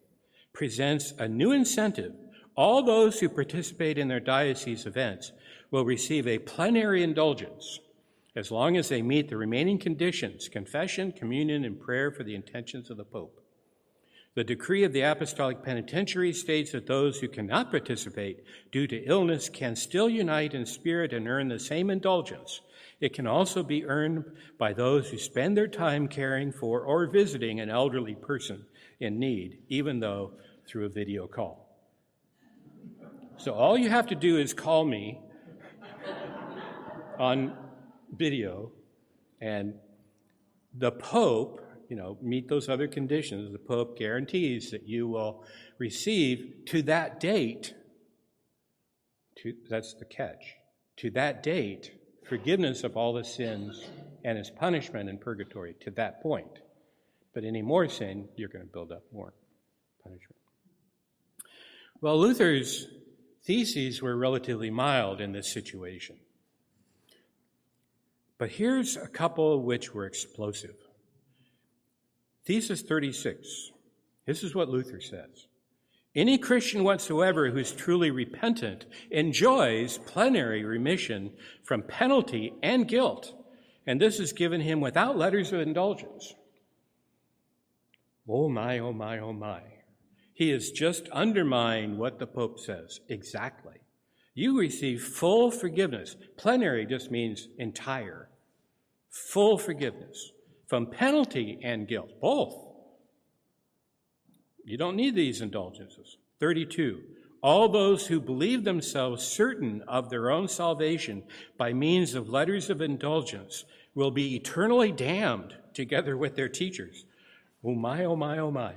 presents 0.53 1.13
a 1.19 1.27
new 1.27 1.51
incentive. 1.51 2.13
All 2.57 2.81
those 2.81 3.19
who 3.19 3.29
participate 3.29 3.99
in 3.99 4.07
their 4.07 4.19
diocese 4.19 4.87
events 4.87 5.31
will 5.69 5.85
receive 5.85 6.27
a 6.27 6.39
plenary 6.39 7.03
indulgence 7.03 7.79
as 8.35 8.49
long 8.49 8.75
as 8.75 8.89
they 8.89 9.03
meet 9.03 9.29
the 9.29 9.37
remaining 9.37 9.77
conditions 9.77 10.49
confession, 10.49 11.11
communion, 11.11 11.63
and 11.63 11.79
prayer 11.79 12.11
for 12.11 12.23
the 12.23 12.33
intentions 12.33 12.89
of 12.89 12.97
the 12.97 13.05
Pope. 13.05 13.44
The 14.35 14.43
decree 14.43 14.83
of 14.83 14.91
the 14.91 15.01
Apostolic 15.01 15.63
Penitentiary 15.63 16.33
states 16.33 16.73
that 16.73 16.87
those 16.87 17.19
who 17.19 17.29
cannot 17.29 17.71
participate 17.71 18.43
due 18.69 18.85
to 18.85 19.05
illness 19.05 19.47
can 19.47 19.77
still 19.77 20.09
unite 20.09 20.53
in 20.53 20.65
spirit 20.65 21.13
and 21.13 21.25
earn 21.25 21.47
the 21.47 21.57
same 21.57 21.89
indulgence. 21.89 22.59
It 22.99 23.13
can 23.13 23.27
also 23.27 23.63
be 23.63 23.85
earned 23.85 24.25
by 24.57 24.73
those 24.73 25.09
who 25.09 25.17
spend 25.17 25.55
their 25.55 25.69
time 25.69 26.09
caring 26.09 26.51
for 26.51 26.81
or 26.81 27.07
visiting 27.07 27.61
an 27.61 27.69
elderly 27.69 28.13
person 28.13 28.65
in 28.99 29.19
need, 29.19 29.59
even 29.69 30.01
though 30.01 30.33
through 30.67 30.85
a 30.85 30.89
video 30.89 31.27
call. 31.27 31.65
So 33.37 33.53
all 33.53 33.77
you 33.77 33.89
have 33.89 34.07
to 34.07 34.15
do 34.15 34.37
is 34.37 34.53
call 34.53 34.83
me 34.83 35.21
on 37.17 37.53
video, 38.13 38.71
and 39.39 39.75
the 40.73 40.91
Pope 40.91 41.64
you 41.89 41.95
know, 41.95 42.17
meet 42.21 42.47
those 42.47 42.69
other 42.69 42.87
conditions, 42.87 43.51
the 43.51 43.59
Pope 43.59 43.97
guarantees 43.97 44.71
that 44.71 44.87
you 44.87 45.07
will 45.07 45.43
receive 45.77 46.63
to 46.67 46.81
that 46.83 47.19
date, 47.19 47.73
to, 49.37 49.53
that's 49.69 49.93
the 49.93 50.05
catch, 50.05 50.55
to 50.97 51.09
that 51.11 51.43
date, 51.43 51.91
forgiveness 52.27 52.83
of 52.83 52.97
all 52.97 53.13
the 53.13 53.23
sins 53.23 53.85
and 54.23 54.37
his 54.37 54.49
punishment 54.49 55.09
in 55.09 55.17
purgatory 55.17 55.75
to 55.81 55.91
that 55.91 56.21
point. 56.21 56.59
But 57.33 57.43
any 57.43 57.61
more 57.61 57.87
sin, 57.87 58.29
you're 58.35 58.49
going 58.49 58.65
to 58.65 58.71
build 58.71 58.91
up 58.91 59.03
more 59.11 59.33
punishment. 60.01 60.37
Well, 62.01 62.19
Luther's 62.19 62.87
theses 63.43 64.01
were 64.01 64.15
relatively 64.15 64.69
mild 64.69 65.21
in 65.21 65.31
this 65.31 65.51
situation. 65.51 66.17
But 68.37 68.51
here's 68.51 68.97
a 68.97 69.07
couple 69.07 69.61
which 69.61 69.93
were 69.93 70.05
explosive. 70.05 70.75
Thesis 72.45 72.83
36. 72.83 73.71
This 74.25 74.43
is 74.43 74.53
what 74.53 74.69
Luther 74.69 75.01
says. 75.01 75.47
Any 76.15 76.37
Christian 76.37 76.83
whatsoever 76.83 77.49
who 77.49 77.57
is 77.57 77.71
truly 77.71 78.11
repentant 78.11 78.85
enjoys 79.11 79.97
plenary 79.97 80.63
remission 80.63 81.31
from 81.63 81.81
penalty 81.81 82.53
and 82.63 82.87
guilt, 82.87 83.33
and 83.85 83.99
this 83.99 84.19
is 84.19 84.31
given 84.31 84.61
him 84.61 84.79
without 84.79 85.17
letters 85.17 85.51
of 85.51 85.59
indulgence. 85.59 86.33
Oh 88.29 88.47
my, 88.47 88.79
oh 88.79 88.93
my, 88.93 89.19
oh 89.19 89.33
my. 89.33 89.61
He 90.33 90.49
has 90.49 90.71
just 90.71 91.09
undermined 91.09 91.97
what 91.97 92.19
the 92.19 92.27
Pope 92.27 92.59
says 92.59 92.99
exactly. 93.09 93.75
You 94.33 94.59
receive 94.59 95.01
full 95.01 95.51
forgiveness. 95.51 96.15
Plenary 96.37 96.85
just 96.85 97.11
means 97.11 97.47
entire. 97.57 98.29
Full 99.09 99.57
forgiveness 99.57 100.31
from 100.67 100.87
penalty 100.87 101.59
and 101.63 101.87
guilt, 101.87 102.09
both. 102.21 102.55
You 104.63 104.77
don't 104.77 104.95
need 104.95 105.15
these 105.15 105.41
indulgences. 105.41 106.17
32. 106.39 107.01
All 107.41 107.69
those 107.69 108.07
who 108.07 108.19
believe 108.19 108.63
themselves 108.63 109.23
certain 109.23 109.83
of 109.87 110.09
their 110.09 110.31
own 110.31 110.47
salvation 110.47 111.23
by 111.57 111.73
means 111.73 112.15
of 112.15 112.29
letters 112.29 112.71
of 112.71 112.81
indulgence 112.81 113.65
will 113.93 114.11
be 114.11 114.35
eternally 114.35 114.91
damned 114.91 115.53
together 115.73 116.17
with 116.17 116.35
their 116.35 116.49
teachers. 116.49 117.05
Oh 117.63 117.75
my, 117.75 118.05
oh 118.05 118.15
my, 118.15 118.39
oh 118.39 118.51
my. 118.51 118.73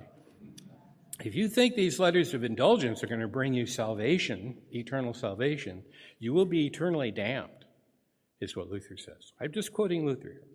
If 1.25 1.35
you 1.35 1.49
think 1.49 1.75
these 1.75 1.99
letters 1.99 2.35
of 2.35 2.45
indulgence 2.45 3.03
are 3.03 3.09
going 3.09 3.21
to 3.21 3.29
bring 3.29 3.55
you 3.55 3.67
salvation, 3.67 4.59
eternal 4.73 5.15
salvation, 5.15 5.83
you 6.19 6.33
will 6.33 6.45
be 6.45 6.67
eternally 6.67 7.11
damned, 7.11 7.65
is 8.41 8.57
what 8.57 8.71
Luther 8.71 8.97
says. 8.97 9.33
I'm 9.41 9.53
just 9.53 9.73
quoting 9.73 10.07
Luther 10.07 10.29
here. 10.29 10.48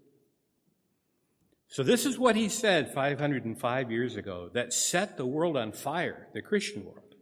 So, 1.67 1.81
this 1.81 2.05
is 2.05 2.19
what 2.19 2.35
he 2.35 2.49
said 2.49 2.93
505 2.93 3.91
years 3.91 4.15
ago 4.15 4.49
that 4.53 4.73
set 4.73 5.17
the 5.17 5.25
world 5.25 5.57
on 5.57 5.71
fire, 5.71 6.27
the 6.33 6.41
Christian 6.41 6.85
world. 6.85 7.15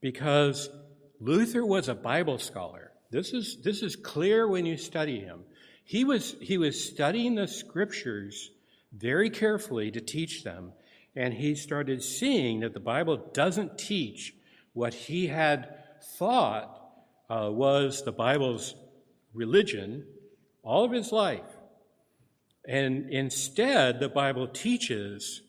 Because 0.00 0.70
Luther 1.20 1.64
was 1.64 1.88
a 1.88 1.94
Bible 1.94 2.38
scholar. 2.38 2.92
This 3.10 3.32
is, 3.32 3.58
this 3.62 3.82
is 3.82 3.94
clear 3.94 4.48
when 4.48 4.64
you 4.64 4.76
study 4.76 5.20
him. 5.20 5.44
He 5.84 6.04
was, 6.04 6.34
he 6.40 6.56
was 6.58 6.82
studying 6.82 7.34
the 7.34 7.46
scriptures 7.46 8.50
very 8.92 9.30
carefully 9.30 9.90
to 9.90 10.00
teach 10.00 10.44
them, 10.44 10.72
and 11.14 11.34
he 11.34 11.54
started 11.54 12.02
seeing 12.02 12.60
that 12.60 12.72
the 12.72 12.80
Bible 12.80 13.18
doesn't 13.32 13.78
teach 13.78 14.34
what 14.72 14.94
he 14.94 15.26
had 15.26 15.68
thought 16.18 16.78
uh, 17.28 17.50
was 17.50 18.02
the 18.02 18.12
Bible's 18.12 18.74
religion 19.34 20.06
all 20.62 20.84
of 20.84 20.92
his 20.92 21.12
life. 21.12 21.51
And 22.66 23.10
instead, 23.10 23.98
the 23.98 24.08
Bible 24.08 24.46
teaches 24.46 25.42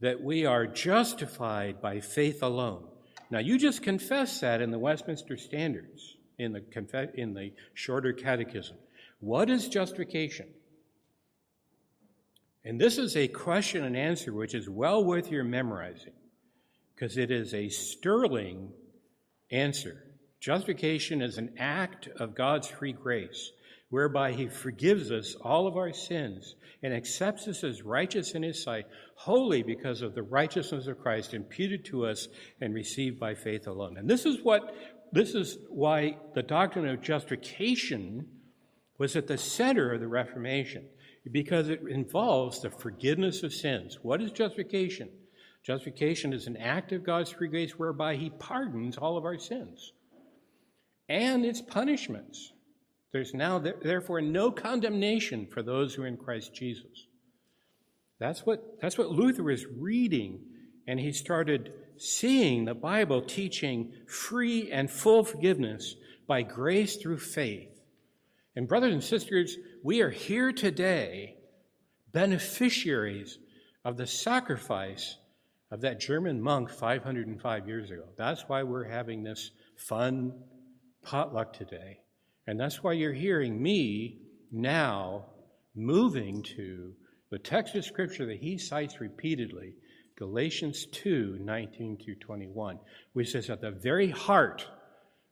that 0.00 0.22
we 0.22 0.46
are 0.46 0.66
justified 0.66 1.80
by 1.80 2.00
faith 2.00 2.42
alone. 2.42 2.84
Now, 3.30 3.40
you 3.40 3.58
just 3.58 3.82
confess 3.82 4.40
that 4.40 4.60
in 4.60 4.70
the 4.70 4.78
Westminster 4.78 5.36
Standards, 5.36 6.16
in 6.38 6.52
the, 6.52 7.10
in 7.14 7.34
the 7.34 7.52
shorter 7.74 8.12
catechism. 8.12 8.76
What 9.20 9.50
is 9.50 9.68
justification? 9.68 10.46
And 12.64 12.80
this 12.80 12.98
is 12.98 13.16
a 13.16 13.28
question 13.28 13.84
and 13.84 13.96
answer 13.96 14.32
which 14.32 14.54
is 14.54 14.68
well 14.68 15.04
worth 15.04 15.30
your 15.30 15.44
memorizing 15.44 16.12
because 16.94 17.16
it 17.16 17.30
is 17.30 17.54
a 17.54 17.68
sterling 17.68 18.72
answer. 19.50 20.02
Justification 20.40 21.22
is 21.22 21.38
an 21.38 21.54
act 21.58 22.08
of 22.16 22.34
God's 22.34 22.68
free 22.68 22.92
grace 22.92 23.52
whereby 23.88 24.32
he 24.32 24.48
forgives 24.48 25.12
us 25.12 25.36
all 25.40 25.66
of 25.66 25.76
our 25.76 25.92
sins 25.92 26.56
and 26.82 26.92
accepts 26.92 27.46
us 27.46 27.62
as 27.62 27.82
righteous 27.82 28.32
in 28.32 28.42
his 28.42 28.62
sight, 28.62 28.86
wholly 29.14 29.62
because 29.62 30.02
of 30.02 30.14
the 30.14 30.22
righteousness 30.22 30.86
of 30.86 30.98
Christ 30.98 31.34
imputed 31.34 31.84
to 31.86 32.06
us 32.06 32.28
and 32.60 32.74
received 32.74 33.18
by 33.18 33.34
faith 33.34 33.66
alone. 33.66 33.96
And 33.96 34.08
this 34.10 34.26
is 34.26 34.42
what 34.42 34.74
this 35.12 35.34
is 35.34 35.56
why 35.68 36.16
the 36.34 36.42
doctrine 36.42 36.88
of 36.88 37.00
justification 37.00 38.26
was 38.98 39.14
at 39.14 39.28
the 39.28 39.38
center 39.38 39.92
of 39.92 40.00
the 40.00 40.08
Reformation, 40.08 40.84
because 41.30 41.68
it 41.68 41.80
involves 41.88 42.60
the 42.60 42.70
forgiveness 42.70 43.42
of 43.42 43.52
sins. 43.52 43.98
What 44.02 44.20
is 44.20 44.32
justification? 44.32 45.08
Justification 45.62 46.32
is 46.32 46.46
an 46.46 46.56
act 46.56 46.92
of 46.92 47.04
God's 47.04 47.30
free 47.30 47.48
grace 47.48 47.78
whereby 47.78 48.16
he 48.16 48.30
pardons 48.30 48.96
all 48.96 49.16
of 49.16 49.24
our 49.24 49.38
sins. 49.38 49.92
And 51.08 51.44
its 51.44 51.60
punishments. 51.60 52.52
There's 53.12 53.34
now, 53.34 53.58
therefore, 53.58 54.20
no 54.20 54.50
condemnation 54.50 55.46
for 55.46 55.62
those 55.62 55.94
who 55.94 56.02
are 56.02 56.06
in 56.06 56.16
Christ 56.16 56.52
Jesus. 56.52 57.06
That's 58.18 58.44
what, 58.44 58.80
that's 58.80 58.98
what 58.98 59.10
Luther 59.10 59.50
is 59.50 59.66
reading, 59.66 60.40
and 60.86 60.98
he 60.98 61.12
started 61.12 61.72
seeing 61.98 62.64
the 62.64 62.74
Bible 62.74 63.22
teaching 63.22 63.92
free 64.06 64.70
and 64.70 64.90
full 64.90 65.24
forgiveness 65.24 65.96
by 66.26 66.42
grace 66.42 66.96
through 66.96 67.18
faith. 67.18 67.80
And, 68.54 68.66
brothers 68.66 68.92
and 68.92 69.04
sisters, 69.04 69.56
we 69.82 70.00
are 70.00 70.10
here 70.10 70.50
today, 70.50 71.36
beneficiaries 72.12 73.38
of 73.84 73.96
the 73.96 74.06
sacrifice 74.06 75.18
of 75.70 75.82
that 75.82 76.00
German 76.00 76.40
monk 76.40 76.70
505 76.70 77.68
years 77.68 77.90
ago. 77.90 78.04
That's 78.16 78.48
why 78.48 78.62
we're 78.62 78.88
having 78.88 79.22
this 79.22 79.50
fun 79.76 80.32
potluck 81.06 81.52
today. 81.52 82.00
And 82.46 82.60
that's 82.60 82.82
why 82.82 82.92
you're 82.92 83.12
hearing 83.12 83.62
me 83.62 84.18
now 84.52 85.26
moving 85.74 86.42
to 86.56 86.92
the 87.30 87.38
text 87.38 87.74
of 87.74 87.84
Scripture 87.84 88.26
that 88.26 88.40
he 88.40 88.58
cites 88.58 89.00
repeatedly, 89.00 89.74
Galatians 90.18 90.86
2 90.92 91.38
19 91.40 91.98
to 92.04 92.14
21, 92.14 92.78
which 93.12 93.34
is 93.34 93.50
at 93.50 93.60
the 93.60 93.70
very 93.70 94.10
heart 94.10 94.66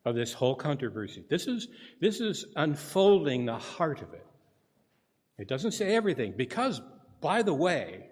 of 0.05 0.15
this 0.15 0.33
whole 0.33 0.55
controversy. 0.55 1.25
This 1.29 1.47
is, 1.47 1.69
this 2.01 2.21
is 2.21 2.45
unfolding 2.57 3.47
the 3.47 3.59
heart 3.59 4.03
of 4.03 4.13
it. 4.13 4.27
It 5.39 5.49
doesn't 5.49 5.73
say 5.73 5.95
everything 5.95 6.35
because 6.37 6.81
by 7.21 7.43
the 7.43 7.55
way, 7.55 8.07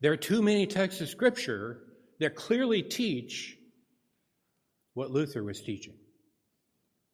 there 0.00 0.12
are 0.12 0.16
too 0.16 0.40
many 0.40 0.66
texts 0.66 1.00
of 1.00 1.08
Scripture 1.08 1.80
that 2.20 2.36
clearly 2.36 2.82
teach 2.82 3.58
what 4.94 5.10
Luther 5.10 5.42
was 5.42 5.60
teaching 5.60 5.94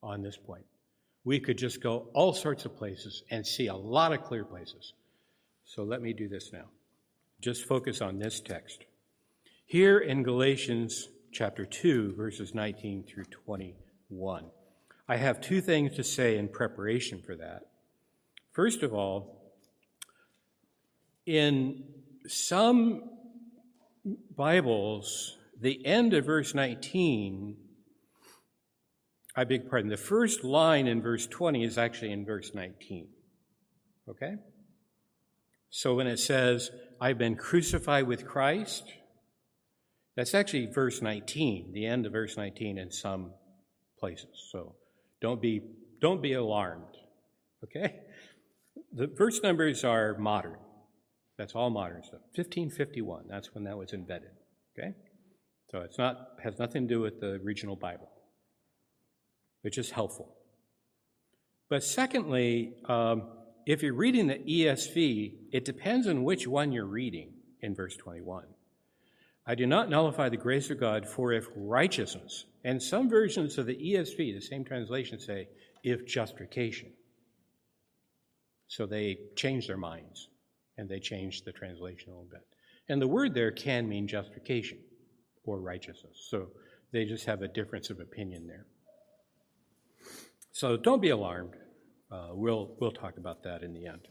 on 0.01 0.21
this 0.21 0.37
point. 0.37 0.65
We 1.23 1.39
could 1.39 1.57
just 1.57 1.81
go 1.81 2.09
all 2.13 2.33
sorts 2.33 2.65
of 2.65 2.77
places 2.77 3.23
and 3.29 3.45
see 3.45 3.67
a 3.67 3.75
lot 3.75 4.13
of 4.13 4.23
clear 4.23 4.45
places. 4.45 4.93
So 5.65 5.83
let 5.83 6.01
me 6.01 6.13
do 6.13 6.27
this 6.27 6.51
now. 6.53 6.65
Just 7.41 7.65
focus 7.65 8.01
on 8.01 8.17
this 8.17 8.39
text. 8.39 8.85
Here 9.65 9.99
in 9.99 10.23
Galatians 10.23 11.09
chapter 11.31 11.65
2, 11.65 12.15
verses 12.15 12.55
19 12.55 13.03
through 13.03 13.25
21, 13.25 14.45
I 15.09 15.17
have 15.17 15.41
two 15.41 15.61
things 15.61 15.95
to 15.97 16.03
say 16.03 16.37
in 16.37 16.47
preparation 16.47 17.21
for 17.21 17.35
that. 17.35 17.63
First 18.53 18.81
of 18.81 18.93
all, 18.93 19.53
in 21.25 21.83
some 22.27 23.09
Bibles, 24.35 25.37
the 25.59 25.85
end 25.85 26.13
of 26.13 26.25
verse 26.25 26.55
19, 26.55 27.57
I 29.37 29.43
beg 29.43 29.69
pardon, 29.69 29.91
the 29.91 29.97
first 29.97 30.43
line 30.43 30.87
in 30.87 31.01
verse 31.01 31.27
20 31.27 31.63
is 31.63 31.77
actually 31.77 32.11
in 32.11 32.25
verse 32.25 32.51
19. 32.55 33.07
Okay? 34.09 34.33
So 35.69 35.95
when 35.95 36.07
it 36.07 36.17
says, 36.17 36.71
I've 36.99 37.19
been 37.19 37.35
crucified 37.35 38.07
with 38.07 38.25
Christ, 38.25 38.91
that's 40.15 40.33
actually 40.33 40.65
verse 40.65 41.03
19, 41.03 41.71
the 41.71 41.85
end 41.85 42.07
of 42.07 42.13
verse 42.13 42.35
19 42.35 42.79
in 42.79 42.91
some 42.91 43.33
places. 43.99 44.49
So 44.51 44.75
don't 45.21 45.39
be, 45.39 45.61
don't 46.01 46.21
be 46.21 46.33
alarmed. 46.33 46.95
Okay? 47.63 47.95
The 48.93 49.05
verse 49.05 49.41
numbers 49.43 49.83
are 49.83 50.17
modern. 50.17 50.57
That's 51.37 51.53
all 51.53 51.69
modern 51.69 52.01
stuff. 52.03 52.21
1551, 52.33 53.25
that's 53.29 53.53
when 53.53 53.65
that 53.65 53.77
was 53.77 53.93
invented. 53.93 54.31
Okay? 54.77 54.93
So 55.69 55.81
it's 55.81 55.99
not 55.99 56.29
has 56.43 56.57
nothing 56.57 56.87
to 56.87 56.95
do 56.95 57.01
with 57.01 57.19
the 57.19 57.39
original 57.45 57.75
Bible, 57.75 58.09
which 59.67 59.77
is 59.77 59.91
helpful. 59.91 60.33
But 61.67 61.83
secondly, 61.83 62.75
um, 62.85 63.23
if 63.65 63.83
you're 63.83 63.93
reading 63.93 64.27
the 64.27 64.35
ESV, 64.35 65.33
it 65.51 65.65
depends 65.65 66.07
on 66.07 66.23
which 66.23 66.47
one 66.47 66.71
you're 66.71 66.85
reading 66.85 67.33
in 67.59 67.75
verse 67.75 67.97
21. 67.97 68.45
I 69.45 69.55
do 69.55 69.67
not 69.67 69.89
nullify 69.89 70.29
the 70.29 70.37
grace 70.37 70.69
of 70.69 70.79
God, 70.79 71.05
for 71.05 71.33
if 71.33 71.49
righteousness, 71.53 72.45
and 72.63 72.81
some 72.81 73.09
versions 73.09 73.57
of 73.57 73.65
the 73.65 73.75
ESV, 73.75 74.35
the 74.35 74.39
same 74.39 74.63
translation, 74.63 75.19
say, 75.19 75.49
if 75.83 76.07
justification. 76.07 76.93
So 78.69 78.85
they 78.85 79.17
change 79.35 79.67
their 79.67 79.75
minds 79.75 80.29
and 80.77 80.87
they 80.87 81.01
change 81.01 81.41
the 81.41 81.51
translation 81.51 82.07
a 82.07 82.11
little 82.13 82.29
bit. 82.31 82.47
And 82.87 83.01
the 83.01 83.07
word 83.09 83.33
there 83.33 83.51
can 83.51 83.89
mean 83.89 84.07
justification 84.07 84.77
or 85.43 85.59
righteousness. 85.59 86.25
So 86.29 86.51
they 86.93 87.03
just 87.03 87.25
have 87.25 87.41
a 87.41 87.49
difference 87.49 87.89
of 87.89 87.99
opinion 87.99 88.47
there. 88.47 88.65
So 90.57 90.75
don't 90.75 91.03
be 91.03 91.11
alarmed. 91.11 91.53
Uh, 92.11 92.29
we'll, 92.31 92.71
we'll 92.79 92.91
talk 92.91 93.19
about 93.19 93.43
that 93.43 93.61
in 93.61 93.75
the 93.75 93.85
end. 93.85 94.07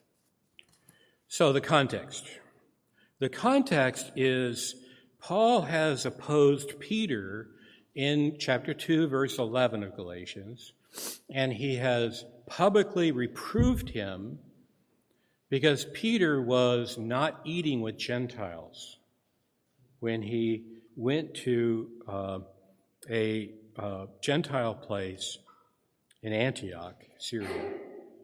So 1.26 1.52
the 1.52 1.60
context. 1.60 2.24
The 3.18 3.28
context 3.28 4.12
is 4.14 4.76
Paul 5.20 5.62
has 5.62 6.06
opposed 6.06 6.78
Peter 6.78 7.48
in 7.96 8.36
chapter 8.38 8.74
2, 8.74 9.08
verse 9.08 9.38
11 9.40 9.82
of 9.82 9.96
Galatians, 9.96 10.72
and 11.28 11.52
he 11.52 11.74
has 11.78 12.24
publicly 12.46 13.10
reproved 13.10 13.88
him 13.88 14.38
because 15.50 15.84
Peter 15.94 16.40
was 16.40 16.96
not 16.96 17.40
eating 17.44 17.80
with 17.80 17.98
Gentiles 17.98 18.98
when 19.98 20.22
he 20.22 20.62
went 20.94 21.34
to 21.38 21.90
uh, 22.06 22.38
a 23.10 23.50
uh, 23.76 24.06
Gentile 24.22 24.74
place 24.74 25.38
in 26.26 26.32
Antioch, 26.32 27.04
Syria. 27.18 27.70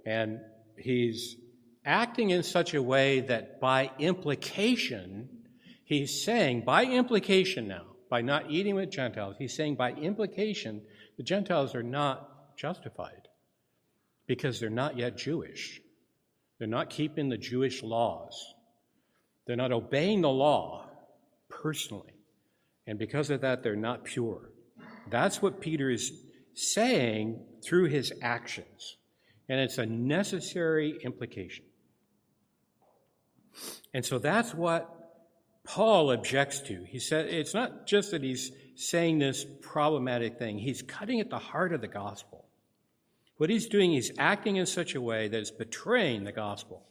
And 0.04 0.40
he's 0.76 1.36
acting 1.84 2.30
in 2.30 2.42
such 2.42 2.74
a 2.74 2.82
way 2.82 3.20
that 3.20 3.60
by 3.60 3.92
implication, 4.00 5.28
he's 5.84 6.24
saying, 6.24 6.64
by 6.64 6.84
implication 6.84 7.68
now, 7.68 7.84
by 8.10 8.20
not 8.20 8.50
eating 8.50 8.74
with 8.74 8.90
Gentiles, 8.90 9.36
he's 9.38 9.54
saying 9.54 9.76
by 9.76 9.92
implication, 9.92 10.82
the 11.16 11.22
Gentiles 11.22 11.76
are 11.76 11.84
not 11.84 12.56
justified 12.56 13.28
because 14.26 14.58
they're 14.58 14.68
not 14.68 14.98
yet 14.98 15.16
Jewish. 15.16 15.80
They're 16.58 16.66
not 16.66 16.90
keeping 16.90 17.28
the 17.28 17.38
Jewish 17.38 17.84
laws. 17.84 18.34
They're 19.46 19.54
not 19.54 19.70
obeying 19.70 20.22
the 20.22 20.28
law 20.28 20.90
personally. 21.48 22.14
And 22.84 22.98
because 22.98 23.30
of 23.30 23.42
that, 23.42 23.62
they're 23.62 23.76
not 23.76 24.02
pure. 24.02 24.50
That's 25.08 25.40
what 25.40 25.60
Peter 25.60 25.88
is 25.88 26.12
saying 26.54 27.46
through 27.62 27.86
his 27.86 28.12
actions. 28.22 28.96
And 29.48 29.60
it's 29.60 29.78
a 29.78 29.86
necessary 29.86 30.98
implication. 31.02 31.64
And 33.92 34.04
so 34.04 34.18
that's 34.18 34.54
what 34.54 34.88
Paul 35.64 36.10
objects 36.10 36.60
to. 36.60 36.84
He 36.84 36.98
said 36.98 37.26
it's 37.26 37.54
not 37.54 37.86
just 37.86 38.10
that 38.10 38.22
he's 38.22 38.50
saying 38.74 39.18
this 39.18 39.44
problematic 39.60 40.38
thing, 40.38 40.58
he's 40.58 40.82
cutting 40.82 41.20
at 41.20 41.30
the 41.30 41.38
heart 41.38 41.72
of 41.72 41.80
the 41.80 41.88
gospel. 41.88 42.46
What 43.36 43.50
he's 43.50 43.66
doing, 43.66 43.92
he's 43.92 44.12
acting 44.18 44.56
in 44.56 44.66
such 44.66 44.94
a 44.94 45.00
way 45.00 45.28
that 45.28 45.40
is 45.40 45.50
betraying 45.50 46.24
the 46.24 46.32
gospel. 46.32 46.82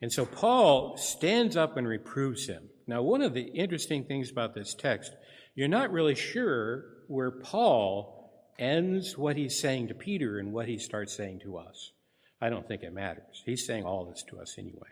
And 0.00 0.12
so 0.12 0.26
Paul 0.26 0.96
stands 0.96 1.56
up 1.56 1.76
and 1.76 1.88
reproves 1.88 2.46
him. 2.46 2.68
Now, 2.86 3.02
one 3.02 3.22
of 3.22 3.34
the 3.34 3.42
interesting 3.42 4.04
things 4.04 4.30
about 4.30 4.54
this 4.54 4.74
text, 4.74 5.12
you're 5.54 5.68
not 5.68 5.92
really 5.92 6.14
sure 6.14 6.84
where 7.08 7.30
Paul 7.30 8.13
ends 8.58 9.16
what 9.18 9.36
he's 9.36 9.58
saying 9.58 9.88
to 9.88 9.94
Peter 9.94 10.38
and 10.38 10.52
what 10.52 10.68
he 10.68 10.78
starts 10.78 11.14
saying 11.14 11.40
to 11.40 11.56
us. 11.58 11.92
I 12.40 12.50
don't 12.50 12.66
think 12.66 12.82
it 12.82 12.92
matters. 12.92 13.42
He's 13.44 13.66
saying 13.66 13.84
all 13.84 14.04
this 14.04 14.22
to 14.28 14.38
us 14.38 14.56
anyway. 14.58 14.88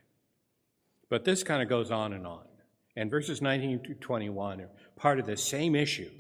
But 1.09 1.25
this 1.25 1.43
kind 1.43 1.63
of 1.63 1.69
goes 1.69 1.91
on 1.91 2.13
and 2.13 2.27
on. 2.27 2.45
And 2.97 3.11
verses 3.11 3.43
19 3.43 3.83
to 3.85 3.95
21 3.95 4.61
are 4.61 4.71
part 4.97 5.19
of 5.19 5.27
the 5.27 5.37
same 5.37 5.75
issue. 5.75 6.11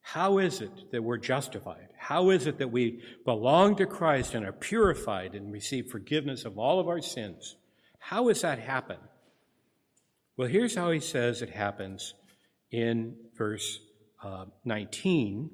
How 0.00 0.38
is 0.38 0.60
it 0.60 0.90
that 0.92 1.02
we're 1.02 1.18
justified? 1.18 1.88
How 1.96 2.30
is 2.30 2.46
it 2.46 2.58
that 2.58 2.72
we 2.72 3.02
belong 3.24 3.76
to 3.76 3.86
Christ 3.86 4.34
and 4.34 4.44
are 4.44 4.52
purified 4.52 5.34
and 5.34 5.52
receive 5.52 5.90
forgiveness 5.90 6.44
of 6.44 6.58
all 6.58 6.80
of 6.80 6.88
our 6.88 7.00
sins? 7.00 7.56
How 7.98 8.28
that 8.42 8.58
happen? 8.58 8.98
Well, 10.36 10.48
here's 10.48 10.74
how 10.74 10.90
he 10.90 11.00
says 11.00 11.40
it 11.40 11.50
happens 11.50 12.14
in 12.70 13.16
verse 13.36 13.78
uh, 14.22 14.46
19. 14.64 15.50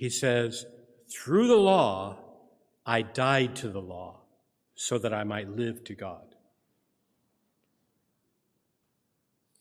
He 0.00 0.08
says, 0.08 0.64
Through 1.10 1.48
the 1.48 1.56
law, 1.56 2.16
I 2.86 3.02
died 3.02 3.54
to 3.56 3.68
the 3.68 3.82
law 3.82 4.22
so 4.74 4.96
that 4.96 5.12
I 5.12 5.24
might 5.24 5.54
live 5.54 5.84
to 5.84 5.94
God. 5.94 6.36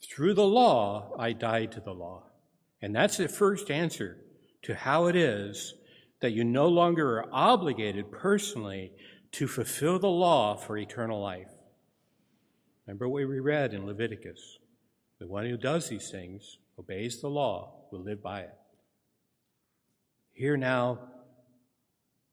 Through 0.02 0.36
the 0.36 0.48
law, 0.48 1.14
I 1.20 1.34
died 1.34 1.74
to 1.74 1.82
the 1.82 1.92
law. 1.92 2.24
And 2.82 2.96
that's 2.96 3.18
the 3.18 3.28
first 3.28 3.70
answer 3.70 4.16
to 4.62 4.76
how 4.76 5.08
it 5.08 5.18
is 5.18 5.74
that 6.22 6.32
you 6.32 6.46
no 6.46 6.70
longer 6.70 7.20
are 7.20 7.30
obligated 7.34 8.10
personally 8.10 8.94
to 9.34 9.46
fulfill 9.46 10.00
the 10.00 10.08
law 10.08 10.56
for 10.56 10.78
eternal 10.78 11.22
life. 11.22 11.52
Remember 12.88 13.10
what 13.10 13.28
we 13.28 13.42
read 13.42 13.74
in 13.74 13.86
Leviticus. 13.86 14.58
The 15.20 15.28
one 15.28 15.46
who 15.46 15.58
does 15.58 15.90
these 15.90 16.10
things, 16.10 16.60
obeys 16.80 17.20
the 17.20 17.28
law, 17.28 17.88
will 17.92 18.04
live 18.04 18.24
by 18.24 18.44
it. 18.44 18.59
Here 20.40 20.56
now, 20.56 21.00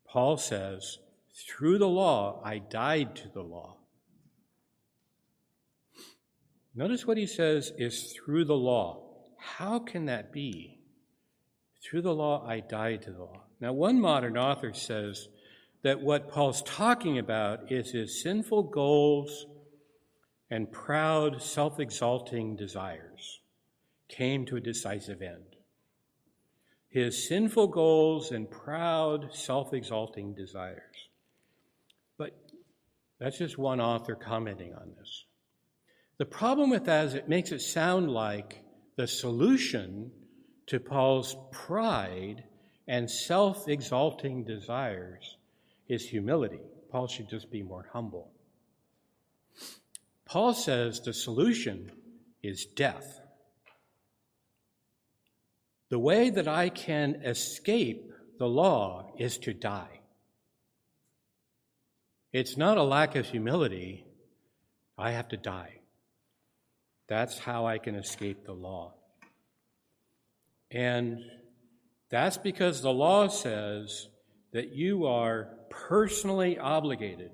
Paul 0.06 0.36
says, 0.36 0.98
through 1.34 1.78
the 1.78 1.88
law, 1.88 2.40
I 2.44 2.58
died 2.58 3.16
to 3.16 3.28
the 3.28 3.42
law. 3.42 3.78
Notice 6.72 7.04
what 7.04 7.16
he 7.16 7.26
says 7.26 7.72
is 7.76 8.12
through 8.12 8.44
the 8.44 8.54
law. 8.54 9.08
How 9.38 9.80
can 9.80 10.06
that 10.06 10.32
be? 10.32 10.78
Through 11.82 12.02
the 12.02 12.14
law, 12.14 12.46
I 12.46 12.60
died 12.60 13.02
to 13.02 13.10
the 13.10 13.24
law. 13.24 13.42
Now, 13.60 13.72
one 13.72 14.00
modern 14.00 14.38
author 14.38 14.72
says 14.72 15.26
that 15.82 16.00
what 16.00 16.30
Paul's 16.30 16.62
talking 16.62 17.18
about 17.18 17.72
is 17.72 17.90
his 17.90 18.22
sinful 18.22 18.70
goals 18.70 19.46
and 20.48 20.70
proud, 20.70 21.42
self 21.42 21.80
exalting 21.80 22.54
desires 22.54 23.40
came 24.08 24.46
to 24.46 24.54
a 24.54 24.60
decisive 24.60 25.22
end. 25.22 25.55
His 26.96 27.28
sinful 27.28 27.66
goals 27.66 28.32
and 28.32 28.50
proud, 28.50 29.34
self 29.34 29.74
exalting 29.74 30.32
desires. 30.32 31.10
But 32.16 32.34
that's 33.20 33.36
just 33.36 33.58
one 33.58 33.82
author 33.82 34.14
commenting 34.14 34.72
on 34.72 34.94
this. 34.98 35.26
The 36.16 36.24
problem 36.24 36.70
with 36.70 36.86
that 36.86 37.04
is 37.04 37.12
it 37.12 37.28
makes 37.28 37.52
it 37.52 37.60
sound 37.60 38.10
like 38.10 38.64
the 38.96 39.06
solution 39.06 40.10
to 40.68 40.80
Paul's 40.80 41.36
pride 41.52 42.44
and 42.88 43.10
self 43.10 43.68
exalting 43.68 44.44
desires 44.44 45.36
is 45.88 46.08
humility. 46.08 46.62
Paul 46.90 47.08
should 47.08 47.28
just 47.28 47.50
be 47.50 47.62
more 47.62 47.90
humble. 47.92 48.30
Paul 50.24 50.54
says 50.54 51.02
the 51.02 51.12
solution 51.12 51.92
is 52.42 52.64
death. 52.64 53.20
The 55.88 55.98
way 55.98 56.30
that 56.30 56.48
I 56.48 56.68
can 56.68 57.16
escape 57.24 58.12
the 58.38 58.46
law 58.46 59.12
is 59.18 59.38
to 59.38 59.54
die. 59.54 60.00
It's 62.32 62.56
not 62.56 62.76
a 62.76 62.82
lack 62.82 63.16
of 63.16 63.26
humility. 63.26 64.04
I 64.98 65.12
have 65.12 65.28
to 65.28 65.36
die. 65.36 65.80
That's 67.08 67.38
how 67.38 67.66
I 67.66 67.78
can 67.78 67.94
escape 67.94 68.44
the 68.44 68.52
law. 68.52 68.94
And 70.70 71.20
that's 72.10 72.36
because 72.36 72.82
the 72.82 72.92
law 72.92 73.28
says 73.28 74.08
that 74.52 74.72
you 74.72 75.06
are 75.06 75.48
personally 75.70 76.58
obligated. 76.58 77.30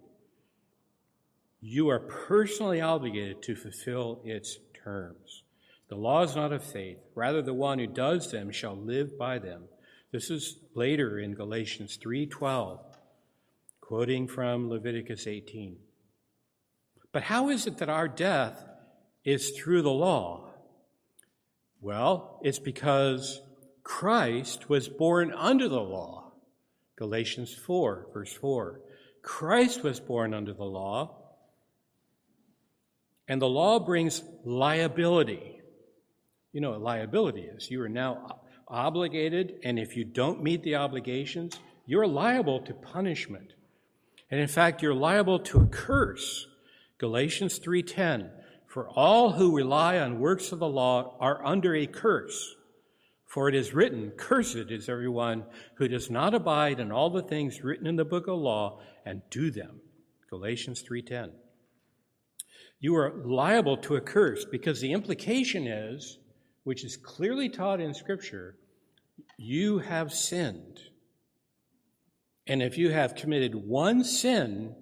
You 1.61 1.88
are 1.88 2.01
personally 2.01 2.81
obligated 2.81 3.43
to 3.43 3.57
fulfill 3.57 4.21
its 4.25 4.59
terms. 4.85 5.41
The 5.92 5.98
law 5.98 6.22
is 6.22 6.35
not 6.35 6.55
of 6.55 6.64
faith. 6.64 6.96
Rather, 7.14 7.42
the 7.42 7.52
one 7.52 7.78
who 7.78 7.87
does 7.87 8.31
them 8.31 8.50
shall 8.50 8.74
live 8.74 9.18
by 9.18 9.38
them. 9.38 9.64
This 10.11 10.31
is 10.31 10.57
later 10.74 11.18
in 11.18 11.35
Galatians 11.35 11.98
3:12, 11.98 12.81
quoting 13.83 14.26
from 14.26 14.70
Leviticus 14.70 15.26
18. 15.26 15.76
But 17.12 17.24
how 17.24 17.50
is 17.50 17.66
it 17.66 17.76
that 17.76 17.90
our 17.90 18.09
death 18.09 18.66
is 19.22 19.50
through 19.50 19.83
the 19.83 19.92
law? 19.92 20.55
Well, 21.83 22.40
it's 22.42 22.59
because 22.59 23.42
Christ 23.83 24.70
was 24.70 24.88
born 24.88 25.31
under 25.35 25.68
the 25.68 25.83
law. 25.83 26.33
Galatians 26.96 27.55
4, 27.55 28.09
verse 28.14 28.33
4. 28.33 28.81
Christ 29.20 29.83
was 29.83 30.00
born 30.00 30.33
under 30.33 30.55
the 30.55 30.64
law, 30.64 31.35
and 33.28 33.42
the 33.42 33.46
law 33.46 33.78
brings 33.78 34.22
liability. 34.46 35.52
You 36.53 36.61
know 36.61 36.71
what 36.71 36.83
liability 36.83 37.43
is. 37.43 37.71
You 37.71 37.83
are 37.83 37.88
now 37.88 38.41
obligated, 38.69 39.59
and 39.65 39.79
if 39.79 39.97
you 39.97 40.05
don't 40.05 40.43
meet 40.43 40.62
the 40.62 40.77
obligations, 40.77 41.59
you're 41.87 42.07
liable 42.07 42.61
to 42.61 42.75
punishment. 42.75 43.55
And 44.31 44.41
in 44.41 44.49
fact, 44.49 44.83
you're 44.83 44.95
liable 44.95 45.38
to 45.41 45.61
a 45.61 45.67
curse. 45.67 46.47
Galatians 46.99 47.59
3:10 47.59 48.31
For 48.67 48.88
all 48.88 49.33
who 49.33 49.57
rely 49.57 49.99
on 49.99 50.21
works 50.21 50.53
of 50.53 50.59
the 50.59 50.69
law 50.69 51.17
are 51.21 51.45
under 51.45 51.75
a 51.75 51.87
curse. 51.87 52.55
For 53.27 53.49
it 53.49 53.55
is 53.55 53.73
written, 53.73 54.11
Cursed 54.11 54.71
is 54.71 54.91
everyone 54.91 55.45
who 55.77 55.88
does 55.88 56.11
not 56.11 56.35
abide 56.35 56.79
in 56.81 56.93
all 56.93 57.09
the 57.09 57.23
things 57.23 57.65
written 57.65 57.87
in 57.87 57.97
the 57.97 58.05
book 58.05 58.29
of 58.29 58.38
law 58.38 58.81
and 59.07 59.23
do 59.31 59.51
them. 59.51 59.81
Galatians 60.29 60.83
3:10. 60.83 61.33
You 62.79 62.95
are 62.97 63.25
liable 63.25 63.79
to 63.79 63.97
a 63.97 64.01
curse 64.01 64.45
because 64.45 64.81
the 64.81 64.93
implication 64.93 65.67
is, 65.67 66.19
which 66.64 66.85
is 66.85 66.96
clearly 66.96 67.48
taught 67.48 67.81
in 67.81 67.94
Scripture, 67.94 68.57
you 69.37 69.79
have 69.79 70.12
sinned. 70.12 70.81
And 72.46 72.62
if 72.62 72.77
you 72.77 72.90
have 72.90 73.14
committed 73.14 73.55
one 73.55 74.05
sin, 74.05 74.75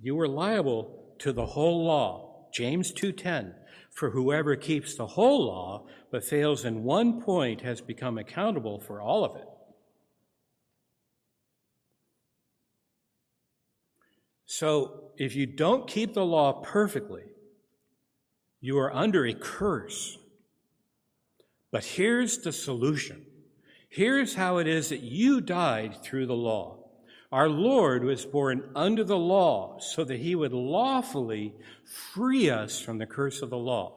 you 0.00 0.18
are 0.20 0.28
liable 0.28 1.14
to 1.18 1.32
the 1.32 1.46
whole 1.46 1.84
law. 1.84 2.48
James 2.52 2.92
2:10 2.92 3.54
For 3.90 4.10
whoever 4.10 4.56
keeps 4.56 4.94
the 4.96 5.06
whole 5.06 5.46
law 5.46 5.86
but 6.10 6.24
fails 6.24 6.64
in 6.64 6.84
one 6.84 7.20
point 7.20 7.62
has 7.62 7.80
become 7.80 8.18
accountable 8.18 8.80
for 8.80 9.00
all 9.00 9.24
of 9.24 9.36
it. 9.36 9.48
So, 14.46 15.12
if 15.18 15.34
you 15.34 15.44
don't 15.46 15.88
keep 15.88 16.14
the 16.14 16.24
law 16.24 16.62
perfectly, 16.62 17.24
you 18.60 18.78
are 18.78 18.94
under 18.94 19.26
a 19.26 19.34
curse. 19.34 20.18
But 21.70 21.84
here's 21.84 22.38
the 22.38 22.52
solution. 22.52 23.26
Here's 23.88 24.34
how 24.34 24.58
it 24.58 24.66
is 24.66 24.90
that 24.90 25.02
you 25.02 25.40
died 25.40 26.02
through 26.02 26.26
the 26.26 26.34
law. 26.34 26.78
Our 27.32 27.48
Lord 27.48 28.04
was 28.04 28.24
born 28.24 28.70
under 28.74 29.02
the 29.04 29.18
law 29.18 29.78
so 29.80 30.04
that 30.04 30.20
he 30.20 30.34
would 30.34 30.52
lawfully 30.52 31.54
free 31.84 32.50
us 32.50 32.80
from 32.80 32.98
the 32.98 33.06
curse 33.06 33.42
of 33.42 33.50
the 33.50 33.58
law. 33.58 33.94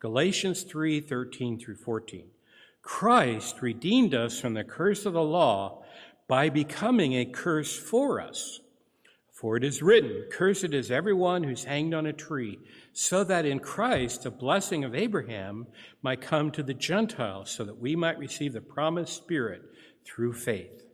Galatians 0.00 0.64
3 0.64 1.00
13 1.00 1.58
through 1.58 1.76
14. 1.76 2.26
Christ 2.82 3.62
redeemed 3.62 4.14
us 4.14 4.40
from 4.40 4.54
the 4.54 4.64
curse 4.64 5.06
of 5.06 5.12
the 5.12 5.22
law 5.22 5.84
by 6.26 6.48
becoming 6.48 7.14
a 7.14 7.24
curse 7.24 7.76
for 7.76 8.20
us. 8.20 8.60
For 9.42 9.56
it 9.56 9.64
is 9.64 9.82
written, 9.82 10.26
Cursed 10.30 10.72
is 10.72 10.92
everyone 10.92 11.42
who's 11.42 11.64
hanged 11.64 11.94
on 11.94 12.06
a 12.06 12.12
tree, 12.12 12.60
so 12.92 13.24
that 13.24 13.44
in 13.44 13.58
Christ 13.58 14.22
the 14.22 14.30
blessing 14.30 14.84
of 14.84 14.94
Abraham 14.94 15.66
might 16.00 16.20
come 16.20 16.52
to 16.52 16.62
the 16.62 16.74
Gentiles, 16.74 17.50
so 17.50 17.64
that 17.64 17.80
we 17.80 17.96
might 17.96 18.20
receive 18.20 18.52
the 18.52 18.60
promised 18.60 19.14
Spirit 19.16 19.62
through 20.04 20.34
faith. 20.34 20.84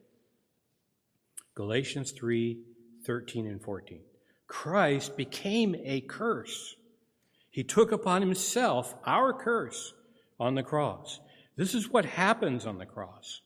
Galatians 1.54 2.10
3 2.12 2.58
13 3.04 3.46
and 3.46 3.62
14. 3.62 4.00
Christ 4.46 5.14
became 5.14 5.76
a 5.84 6.00
curse 6.00 6.74
he 7.50 7.64
took 7.64 7.92
upon 7.92 8.22
himself 8.22 8.94
our 9.04 9.34
curse 9.34 9.92
on 10.40 10.54
the 10.54 10.62
cross. 10.62 11.20
This 11.56 11.74
is 11.74 11.90
what 11.90 12.06
happens 12.06 12.64
on 12.64 12.78
the 12.78 12.86
cross. 12.86 13.42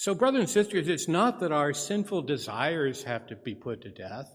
So, 0.00 0.14
brothers 0.14 0.42
and 0.42 0.48
sisters, 0.48 0.86
it's 0.86 1.08
not 1.08 1.40
that 1.40 1.50
our 1.50 1.72
sinful 1.72 2.22
desires 2.22 3.02
have 3.02 3.26
to 3.26 3.34
be 3.34 3.56
put 3.56 3.80
to 3.80 3.90
death. 3.90 4.32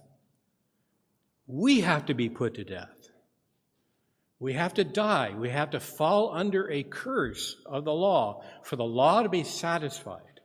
We 1.47 1.79
have 1.79 2.07
to 2.07 2.13
be 2.13 2.27
put 2.27 2.55
to 2.55 2.65
death. 2.65 3.07
We 4.39 4.51
have 4.51 4.73
to 4.73 4.83
die. 4.83 5.33
We 5.33 5.51
have 5.51 5.69
to 5.69 5.79
fall 5.79 6.33
under 6.33 6.69
a 6.69 6.83
curse 6.83 7.55
of 7.65 7.85
the 7.85 7.93
law 7.93 8.43
for 8.63 8.75
the 8.75 8.83
law 8.83 9.23
to 9.23 9.29
be 9.29 9.45
satisfied. 9.45 10.41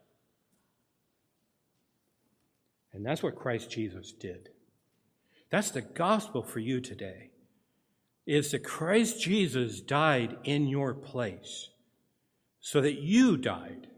And 2.92 3.04
that's 3.04 3.20
what 3.20 3.34
Christ 3.34 3.72
Jesus 3.72 4.12
did. 4.12 4.50
That's 5.50 5.72
the 5.72 5.82
gospel 5.82 6.44
for 6.44 6.60
you 6.60 6.80
today. 6.80 7.30
Is 8.24 8.52
that 8.52 8.62
Christ 8.62 9.20
Jesus 9.20 9.80
died 9.80 10.36
in 10.44 10.68
your 10.68 10.94
place 10.94 11.70
so 12.60 12.80
that 12.80 13.00
you 13.00 13.36
died. 13.36 13.88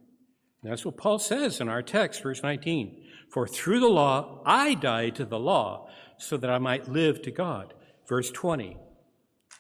That's 0.62 0.85
what 0.85 0.96
Paul 0.96 1.18
says 1.18 1.61
in 1.61 1.68
our 1.68 1.83
text, 1.83 2.23
verse 2.23 2.42
19. 2.42 3.03
For 3.31 3.46
through 3.46 3.81
the 3.81 3.88
law 3.88 4.42
I 4.44 4.75
died 4.75 5.14
to 5.16 5.25
the 5.25 5.38
law 5.38 5.88
so 6.18 6.37
that 6.37 6.51
I 6.51 6.59
might 6.59 6.88
live 6.88 7.23
to 7.23 7.31
God. 7.31 7.75
Verse 8.09 8.31
20. 8.31 8.77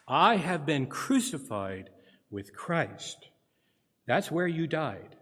I 0.06 0.36
have 0.36 0.66
been 0.66 0.86
crucified 0.86 1.90
with 2.30 2.54
Christ. 2.54 3.28
That's 4.06 4.30
where 4.30 4.46
you 4.46 4.66
died. 4.66 5.16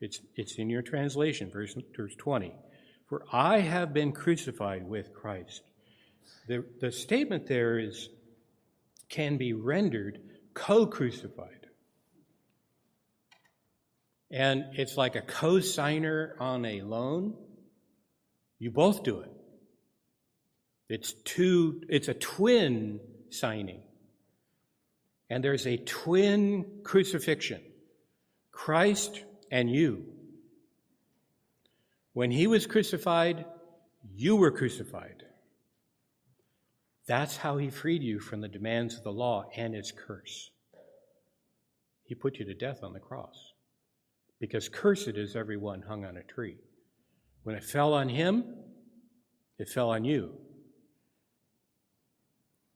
It's, 0.00 0.20
it's 0.36 0.56
in 0.56 0.70
your 0.70 0.82
translation, 0.82 1.50
verse, 1.50 1.74
verse 1.96 2.14
20. 2.16 2.54
For 3.08 3.24
I 3.32 3.60
have 3.60 3.92
been 3.92 4.12
crucified 4.12 4.86
with 4.88 5.12
Christ. 5.12 5.62
The, 6.48 6.64
the 6.80 6.92
statement 6.92 7.46
there 7.46 7.78
is 7.78 8.08
can 9.08 9.36
be 9.36 9.52
rendered 9.52 10.20
co-crucified. 10.54 11.63
And 14.34 14.64
it's 14.72 14.96
like 14.96 15.14
a 15.14 15.20
co-signer 15.20 16.34
on 16.40 16.64
a 16.64 16.80
loan. 16.80 17.34
You 18.58 18.72
both 18.72 19.04
do 19.04 19.20
it. 19.20 19.30
It's 20.88 21.12
two, 21.12 21.82
it's 21.88 22.08
a 22.08 22.14
twin 22.14 22.98
signing. 23.30 23.80
And 25.30 25.42
there's 25.42 25.68
a 25.68 25.76
twin 25.76 26.80
crucifixion. 26.82 27.60
Christ 28.50 29.22
and 29.52 29.70
you. 29.70 30.04
When 32.12 32.32
he 32.32 32.48
was 32.48 32.66
crucified, 32.66 33.44
you 34.16 34.34
were 34.34 34.50
crucified. 34.50 35.22
That's 37.06 37.36
how 37.36 37.56
he 37.58 37.70
freed 37.70 38.02
you 38.02 38.18
from 38.18 38.40
the 38.40 38.48
demands 38.48 38.96
of 38.96 39.04
the 39.04 39.12
law 39.12 39.44
and 39.56 39.76
its 39.76 39.92
curse. 39.92 40.50
He 42.02 42.16
put 42.16 42.40
you 42.40 42.46
to 42.46 42.54
death 42.54 42.82
on 42.82 42.94
the 42.94 42.98
cross. 42.98 43.53
Because 44.44 44.68
cursed 44.68 45.16
is 45.16 45.36
everyone 45.36 45.80
hung 45.88 46.04
on 46.04 46.18
a 46.18 46.22
tree. 46.22 46.58
When 47.44 47.56
it 47.56 47.64
fell 47.64 47.94
on 47.94 48.10
him, 48.10 48.44
it 49.58 49.70
fell 49.70 49.88
on 49.88 50.04
you. 50.04 50.34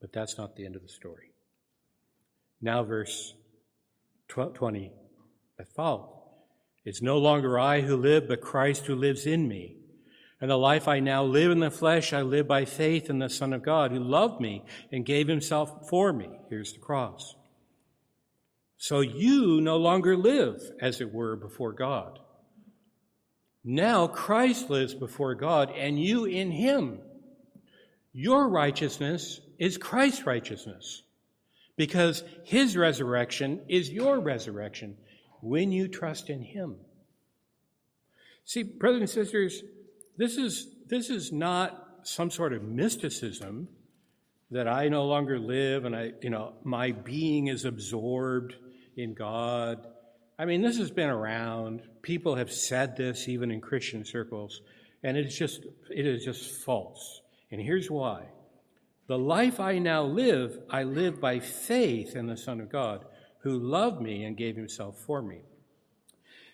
But 0.00 0.10
that's 0.10 0.38
not 0.38 0.56
the 0.56 0.64
end 0.64 0.76
of 0.76 0.82
the 0.82 0.88
story. 0.88 1.34
Now, 2.62 2.84
verse 2.84 3.34
20 4.28 4.92
that 5.58 5.68
follows. 5.74 6.08
It's 6.86 7.02
no 7.02 7.18
longer 7.18 7.58
I 7.58 7.82
who 7.82 7.98
live, 7.98 8.28
but 8.28 8.40
Christ 8.40 8.86
who 8.86 8.94
lives 8.94 9.26
in 9.26 9.46
me. 9.46 9.76
And 10.40 10.50
the 10.50 10.56
life 10.56 10.88
I 10.88 11.00
now 11.00 11.22
live 11.22 11.50
in 11.50 11.60
the 11.60 11.70
flesh, 11.70 12.14
I 12.14 12.22
live 12.22 12.48
by 12.48 12.64
faith 12.64 13.10
in 13.10 13.18
the 13.18 13.28
Son 13.28 13.52
of 13.52 13.62
God 13.62 13.90
who 13.90 13.98
loved 13.98 14.40
me 14.40 14.64
and 14.90 15.04
gave 15.04 15.28
himself 15.28 15.86
for 15.90 16.14
me. 16.14 16.30
Here's 16.48 16.72
the 16.72 16.78
cross. 16.78 17.34
So 18.78 19.00
you 19.00 19.60
no 19.60 19.76
longer 19.76 20.16
live, 20.16 20.62
as 20.80 21.00
it 21.00 21.12
were, 21.12 21.34
before 21.34 21.72
God. 21.72 22.20
Now 23.64 24.06
Christ 24.06 24.70
lives 24.70 24.94
before 24.94 25.34
God, 25.34 25.72
and 25.76 26.00
you 26.00 26.24
in 26.26 26.52
him. 26.52 27.00
Your 28.12 28.48
righteousness 28.48 29.40
is 29.58 29.76
Christ's 29.76 30.26
righteousness, 30.26 31.02
because 31.76 32.22
his 32.44 32.76
resurrection 32.76 33.60
is 33.68 33.90
your 33.90 34.20
resurrection 34.20 34.96
when 35.42 35.72
you 35.72 35.88
trust 35.88 36.30
in 36.30 36.40
him. 36.40 36.76
See, 38.44 38.62
brothers 38.62 39.00
and 39.00 39.10
sisters, 39.10 39.62
this 40.16 40.36
is, 40.36 40.68
this 40.86 41.10
is 41.10 41.32
not 41.32 41.84
some 42.04 42.30
sort 42.30 42.52
of 42.52 42.62
mysticism 42.62 43.68
that 44.52 44.68
I 44.68 44.88
no 44.88 45.04
longer 45.04 45.38
live 45.38 45.84
and 45.84 45.94
I, 45.94 46.12
you 46.22 46.30
know, 46.30 46.54
my 46.62 46.92
being 46.92 47.48
is 47.48 47.64
absorbed 47.64 48.54
in 48.98 49.14
God. 49.14 49.86
I 50.38 50.44
mean, 50.44 50.60
this 50.60 50.78
has 50.78 50.90
been 50.90 51.08
around. 51.08 51.82
People 52.02 52.34
have 52.34 52.52
said 52.52 52.96
this 52.96 53.28
even 53.28 53.50
in 53.50 53.60
Christian 53.60 54.04
circles, 54.04 54.60
and 55.02 55.16
it 55.16 55.26
is 55.26 55.36
just 55.36 55.64
it 55.90 56.06
is 56.06 56.24
just 56.24 56.50
false. 56.64 57.22
And 57.50 57.60
here's 57.60 57.90
why. 57.90 58.26
The 59.06 59.18
life 59.18 59.58
I 59.58 59.78
now 59.78 60.02
live, 60.02 60.58
I 60.68 60.82
live 60.82 61.20
by 61.20 61.40
faith 61.40 62.14
in 62.14 62.26
the 62.26 62.36
Son 62.36 62.60
of 62.60 62.70
God, 62.70 63.06
who 63.38 63.58
loved 63.58 64.02
me 64.02 64.24
and 64.24 64.36
gave 64.36 64.54
himself 64.54 64.98
for 64.98 65.22
me. 65.22 65.40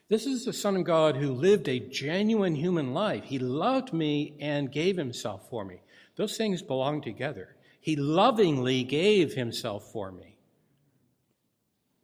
This 0.09 0.27
is 0.27 0.45
the 0.45 0.53
Son 0.53 0.77
of 0.77 0.85
God 0.85 1.17
who 1.17 1.33
lived 1.33 1.69
a 1.69 1.81
genuine 1.81 2.55
human 2.55 2.93
life. 2.93 3.25
He 3.25 3.39
loved 3.39 3.93
me 3.93 4.37
and 4.39 4.71
gave 4.71 4.97
himself 4.97 5.49
for 5.49 5.65
me. 5.65 5.81
Those 6.17 6.37
things 6.37 6.63
belong 6.63 7.01
together. 7.01 7.57
He 7.81 7.97
lovingly 7.97 8.85
gave 8.85 9.35
himself 9.35 9.91
for 9.91 10.13
me. 10.13 10.34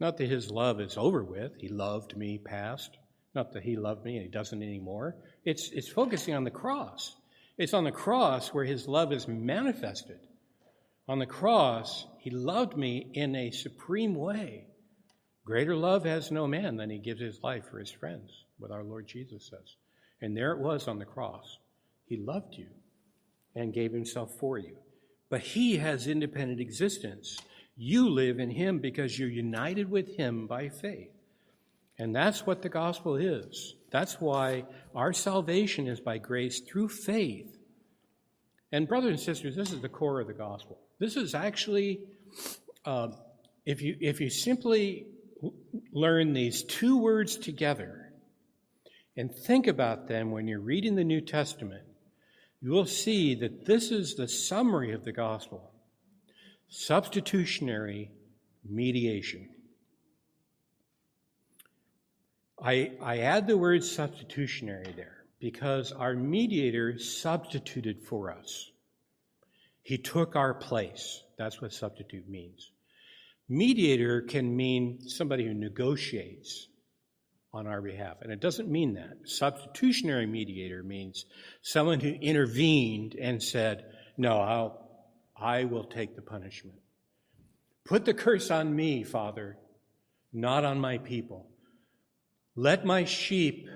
Not 0.01 0.17
that 0.17 0.29
his 0.29 0.49
love 0.49 0.81
is 0.81 0.97
over 0.97 1.23
with. 1.23 1.51
He 1.59 1.67
loved 1.67 2.17
me 2.17 2.39
past. 2.39 2.97
Not 3.35 3.53
that 3.53 3.61
he 3.61 3.77
loved 3.77 4.03
me 4.03 4.15
and 4.15 4.23
he 4.23 4.31
doesn't 4.31 4.63
anymore. 4.63 5.15
It's, 5.45 5.69
it's 5.69 5.87
focusing 5.87 6.33
on 6.33 6.43
the 6.43 6.49
cross. 6.49 7.15
It's 7.59 7.75
on 7.75 7.83
the 7.83 7.91
cross 7.91 8.47
where 8.47 8.65
his 8.65 8.87
love 8.87 9.13
is 9.13 9.27
manifested. 9.27 10.17
On 11.07 11.19
the 11.19 11.27
cross, 11.27 12.07
he 12.17 12.31
loved 12.31 12.75
me 12.75 13.11
in 13.13 13.35
a 13.35 13.51
supreme 13.51 14.15
way. 14.15 14.65
Greater 15.45 15.75
love 15.75 16.03
has 16.05 16.31
no 16.31 16.47
man 16.47 16.77
than 16.77 16.89
he 16.89 16.97
gives 16.97 17.21
his 17.21 17.43
life 17.43 17.65
for 17.69 17.77
his 17.77 17.91
friends, 17.91 18.31
what 18.57 18.71
our 18.71 18.83
Lord 18.83 19.07
Jesus 19.07 19.47
says. 19.51 19.75
And 20.19 20.35
there 20.35 20.53
it 20.53 20.59
was 20.59 20.87
on 20.87 20.97
the 20.97 21.05
cross. 21.05 21.59
He 22.07 22.17
loved 22.17 22.55
you 22.55 22.69
and 23.55 23.71
gave 23.71 23.93
himself 23.93 24.33
for 24.39 24.57
you. 24.57 24.77
But 25.29 25.41
he 25.41 25.77
has 25.77 26.07
independent 26.07 26.59
existence. 26.59 27.37
You 27.83 28.09
live 28.09 28.39
in 28.39 28.51
him 28.51 28.77
because 28.77 29.17
you're 29.17 29.27
united 29.27 29.89
with 29.89 30.15
him 30.15 30.45
by 30.45 30.69
faith. 30.69 31.09
And 31.97 32.15
that's 32.15 32.45
what 32.45 32.61
the 32.61 32.69
gospel 32.69 33.15
is. 33.15 33.73
That's 33.89 34.21
why 34.21 34.65
our 34.93 35.13
salvation 35.13 35.87
is 35.87 35.99
by 35.99 36.19
grace 36.19 36.59
through 36.59 36.89
faith. 36.89 37.57
And, 38.71 38.87
brothers 38.87 39.09
and 39.09 39.19
sisters, 39.19 39.55
this 39.55 39.73
is 39.73 39.81
the 39.81 39.89
core 39.89 40.19
of 40.19 40.27
the 40.27 40.33
gospel. 40.33 40.77
This 40.99 41.15
is 41.15 41.33
actually, 41.33 42.01
uh, 42.85 43.07
if, 43.65 43.81
you, 43.81 43.97
if 43.99 44.21
you 44.21 44.29
simply 44.29 45.07
learn 45.91 46.33
these 46.33 46.61
two 46.61 46.99
words 46.99 47.35
together 47.35 48.13
and 49.17 49.33
think 49.33 49.65
about 49.65 50.07
them 50.07 50.29
when 50.29 50.47
you're 50.47 50.59
reading 50.59 50.93
the 50.93 51.03
New 51.03 51.21
Testament, 51.21 51.87
you 52.61 52.69
will 52.69 52.85
see 52.85 53.33
that 53.33 53.65
this 53.65 53.89
is 53.89 54.13
the 54.13 54.27
summary 54.27 54.91
of 54.91 55.03
the 55.03 55.11
gospel 55.11 55.70
substitutionary 56.71 58.09
mediation. 58.63 59.49
I, 62.63 62.93
I 63.01 63.19
add 63.19 63.45
the 63.45 63.57
word 63.57 63.83
substitutionary 63.83 64.93
there 64.95 65.25
because 65.39 65.91
our 65.91 66.13
mediator 66.13 66.97
substituted 66.97 68.01
for 68.03 68.31
us. 68.31 68.71
He 69.81 69.97
took 69.97 70.35
our 70.37 70.53
place. 70.53 71.21
That's 71.37 71.61
what 71.61 71.73
substitute 71.73 72.29
means. 72.29 72.71
Mediator 73.49 74.21
can 74.21 74.55
mean 74.55 75.01
somebody 75.09 75.45
who 75.45 75.53
negotiates 75.53 76.69
on 77.53 77.67
our 77.67 77.81
behalf, 77.81 78.17
and 78.21 78.31
it 78.31 78.39
doesn't 78.39 78.69
mean 78.69 78.93
that. 78.93 79.17
Substitutionary 79.25 80.25
mediator 80.25 80.83
means 80.83 81.25
someone 81.63 81.99
who 81.99 82.11
intervened 82.11 83.15
and 83.19 83.43
said, 83.43 83.83
No, 84.15 84.37
I'll, 84.37 84.90
I 85.41 85.65
will 85.65 85.83
take 85.83 86.15
the 86.15 86.21
punishment. 86.21 86.77
Put 87.85 88.05
the 88.05 88.13
curse 88.13 88.51
on 88.51 88.75
me, 88.75 89.03
Father, 89.03 89.57
not 90.31 90.63
on 90.63 90.79
my 90.79 90.99
people. 90.99 91.49
Let 92.55 92.85
my 92.85 93.05
sheep 93.05 93.67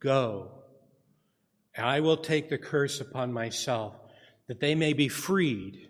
go. 0.00 0.50
I 1.76 2.00
will 2.00 2.16
take 2.16 2.48
the 2.48 2.58
curse 2.58 3.00
upon 3.00 3.32
myself, 3.32 3.94
that 4.48 4.60
they 4.60 4.74
may 4.74 4.94
be 4.94 5.08
freed 5.08 5.86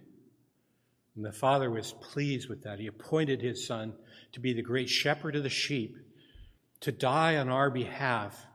and 1.16 1.24
the 1.24 1.32
father 1.32 1.70
was 1.70 1.92
pleased 1.92 2.48
with 2.48 2.62
that. 2.64 2.78
He 2.78 2.86
appointed 2.86 3.40
his 3.40 3.66
son 3.66 3.94
to 4.32 4.40
be 4.40 4.52
the 4.52 4.62
great 4.62 4.90
shepherd 4.90 5.34
of 5.34 5.42
the 5.42 5.48
sheep, 5.48 5.96
to 6.80 6.92
die 6.92 7.38
on 7.38 7.48
our 7.48 7.70
behalf, 7.70 8.46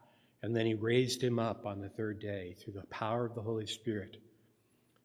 and 0.43 0.56
then 0.56 0.67
he 0.67 0.76
raised 0.76 1.24
him 1.24 1.39
up 1.39 1.65
on 1.65 1.82
the 1.82 1.89
third 1.89 2.19
day 2.19 2.56
through 2.60 2.74
the 2.74 2.86
power 2.88 3.26
of 3.26 3.34
the 3.34 3.41
Holy 3.41 3.65
Spirit, 3.65 4.17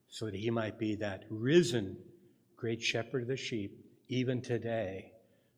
so 0.09 0.27
that 0.27 0.35
he 0.35 0.51
might 0.51 0.79
be 0.79 0.97
that 0.97 1.25
risen 1.31 1.97
great 2.57 2.83
shepherd 2.83 3.23
of 3.23 3.29
the 3.29 3.37
sheep 3.37 3.85
even 4.09 4.41
today, 4.41 5.13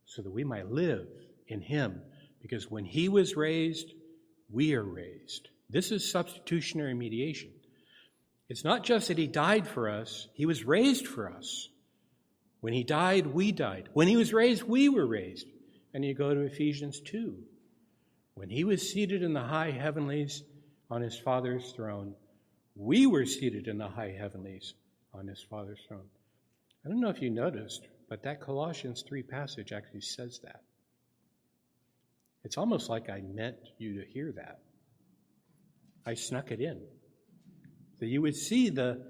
so 0.05 0.23
that 0.23 0.33
we 0.33 0.45
might 0.45 0.71
live 0.71 1.07
in 1.47 1.61
him. 1.61 2.01
Because 2.41 2.71
when 2.71 2.85
he 2.85 3.09
was 3.09 3.37
raised, 3.37 3.93
we 4.51 4.75
are 4.75 4.83
raised. 4.83 5.49
This 5.71 5.91
is 5.93 6.11
substitutionary 6.11 6.95
mediation. 6.95 7.51
It's 8.49 8.65
not 8.65 8.85
just 8.85 9.09
that 9.09 9.19
he 9.19 9.27
died 9.27 9.67
for 9.69 9.89
us, 9.89 10.29
he 10.35 10.47
was 10.47 10.65
raised 10.65 11.07
for 11.07 11.31
us. 11.31 11.69
When 12.61 12.73
he 12.73 12.83
died, 12.83 13.27
we 13.27 13.53
died. 13.53 13.89
When 13.93 14.09
he 14.09 14.17
was 14.17 14.33
raised, 14.33 14.63
we 14.65 14.89
were 14.89 15.07
raised. 15.07 15.47
And 15.95 16.05
you 16.05 16.15
go 16.15 16.35
to 16.35 16.41
Ephesians 16.41 17.01
2. 17.01 17.37
When 18.35 18.51
he 18.51 18.65
was 18.65 18.91
seated 18.91 19.23
in 19.23 19.33
the 19.33 19.43
high 19.43 19.71
heavenlies 19.71 20.43
on 20.91 21.03
his 21.03 21.17
Father's 21.19 21.73
throne, 21.73 22.15
we 22.79 23.07
were 23.07 23.27
seated 23.27 23.67
in 23.67 23.77
the 23.77 23.89
high 23.89 24.15
heavenlies 24.17 24.75
on 25.13 25.27
his 25.27 25.45
Father's 25.51 25.81
throne. 25.89 26.09
I 26.87 26.89
don't 26.89 27.01
know 27.01 27.11
if 27.11 27.21
you 27.21 27.29
noticed, 27.29 27.89
but 28.09 28.23
that 28.23 28.41
Colossians 28.41 29.05
3 29.07 29.25
passage 29.25 29.73
actually 29.73 30.03
says 30.03 30.39
that. 30.45 30.63
It's 32.45 32.57
almost 32.57 32.89
like 32.89 33.11
I 33.11 33.21
meant 33.21 33.57
you 33.79 34.01
to 34.01 34.09
hear 34.09 34.33
that. 34.37 34.61
I 36.07 36.15
snuck 36.15 36.53
it 36.53 36.61
in. 36.61 36.81
So 37.99 38.07
you 38.07 38.23
would 38.23 38.37
see 38.37 38.71
the 38.71 39.05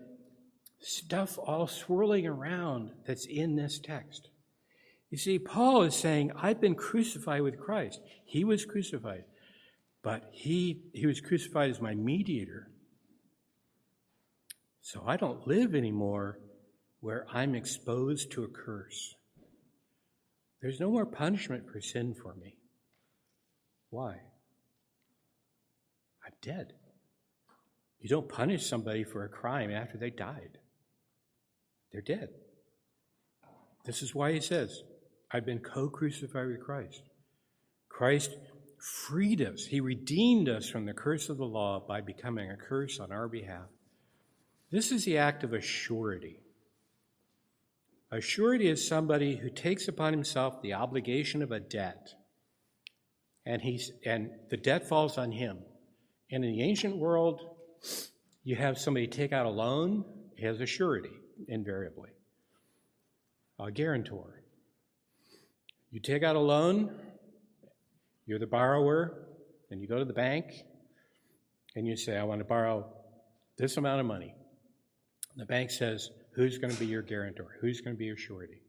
stuff 0.81 1.39
all 1.39 1.67
swirling 1.67 2.27
around 2.27 2.93
that's 3.07 3.27
in 3.27 3.55
this 3.55 3.79
text. 3.79 4.31
You 5.11 5.19
see, 5.19 5.39
Paul 5.39 5.83
is 5.83 5.95
saying, 5.95 6.33
I've 6.35 6.61
been 6.61 6.75
crucified 6.75 7.43
with 7.43 7.61
Christ. 7.61 8.01
He 8.25 8.45
was 8.45 8.65
crucified, 8.65 9.25
but 10.03 10.31
he, 10.33 10.85
he 10.95 11.07
was 11.07 11.21
crucified 11.21 11.71
as 11.71 11.83
my 11.83 11.95
mediator. 11.95 12.69
So 14.81 15.03
I 15.07 15.17
don't 15.17 15.47
live 15.47 15.75
anymore 15.75 16.39
where 17.01 17.27
I'm 17.33 17.55
exposed 17.55 18.33
to 18.33 18.45
a 18.45 18.49
curse. 18.49 19.15
There's 20.61 20.81
no 20.81 20.91
more 20.91 21.07
punishment 21.07 21.65
for 21.71 21.81
sin 21.81 22.15
for 22.21 22.35
me. 22.35 22.57
Why? 23.91 24.17
I'm 26.27 26.33
dead. 26.43 26.73
You 28.01 28.09
don't 28.09 28.29
punish 28.29 28.67
somebody 28.67 29.05
for 29.05 29.25
a 29.25 29.29
crime 29.29 29.71
after 29.71 29.99
they 29.99 30.11
died. 30.11 30.59
They're 31.93 32.03
dead. 32.03 32.29
This 33.85 34.03
is 34.03 34.15
why 34.15 34.33
he 34.33 34.41
says, 34.41 34.83
I've 35.33 35.47
been 35.47 35.61
co 35.61 35.89
crucified 35.89 36.47
with 36.47 36.63
Christ. 36.63 37.03
Christ 37.89 38.37
freed 39.09 39.43
us, 39.43 39.65
he 39.65 39.81
redeemed 39.81 40.49
us 40.49 40.69
from 40.69 40.87
the 40.87 40.93
curse 40.93 41.29
of 41.29 41.39
the 41.39 41.45
law 41.45 41.85
by 41.87 42.01
becoming 42.01 42.51
a 42.51 42.57
curse 42.57 43.01
on 43.01 43.11
our 43.11 43.29
behalf. 43.29 43.67
This 44.71 44.93
is 44.93 45.05
the 45.05 45.19
act 45.19 45.45
of 45.45 45.53
a 45.53 45.61
surety. 45.61 46.41
A 48.11 48.21
surety 48.21 48.69
is 48.69 48.87
somebody 48.87 49.37
who 49.37 49.51
takes 49.51 49.89
upon 49.89 50.13
himself 50.13 50.61
the 50.63 50.75
obligation 50.75 51.43
of 51.43 51.53
a 51.53 51.61
debt, 51.61 52.15
and, 53.45 53.63
he's, 53.63 53.93
and 54.05 54.31
the 54.51 54.57
debt 54.57 54.89
falls 54.89 55.19
on 55.19 55.33
him. 55.33 55.59
And 56.31 56.45
in 56.45 56.53
the 56.53 56.63
ancient 56.63 56.97
world, 56.97 57.41
you 58.45 58.57
have 58.57 58.79
somebody 58.79 59.07
take 59.07 59.33
out 59.33 59.47
a 59.47 59.51
loan 59.51 60.05
as 60.43 60.61
a 60.61 60.67
surety 60.67 61.13
invariably. 61.49 62.11
A 63.59 63.71
guarantor. 63.71 64.43
You 65.91 66.01
take 66.01 66.23
out 66.23 66.37
a 66.37 66.41
loan, 66.41 66.95
you're 68.27 68.39
the 68.39 68.47
borrower, 68.47 69.27
and 69.71 69.81
you 69.81 69.89
go 69.89 69.99
to 69.99 70.05
the 70.05 70.13
bank 70.13 70.65
and 71.75 71.87
you 71.87 71.97
say, 71.97 72.17
I 72.17 72.25
want 72.25 72.41
to 72.41 72.45
borrow 72.45 72.87
this 73.57 73.77
amount 73.77 74.01
of 74.01 74.07
money. 74.07 74.35
The 75.39 75.47
bank 75.47 75.71
says, 75.71 76.11
Who's 76.33 76.59
going 76.59 76.73
to 76.73 76.79
be 76.79 76.87
your 76.87 77.03
guarantor? 77.03 77.57
Who's 77.61 77.81
going 77.81 77.97
to 77.97 77.99
be 77.99 78.05
your 78.05 78.17
surety? 78.17 78.61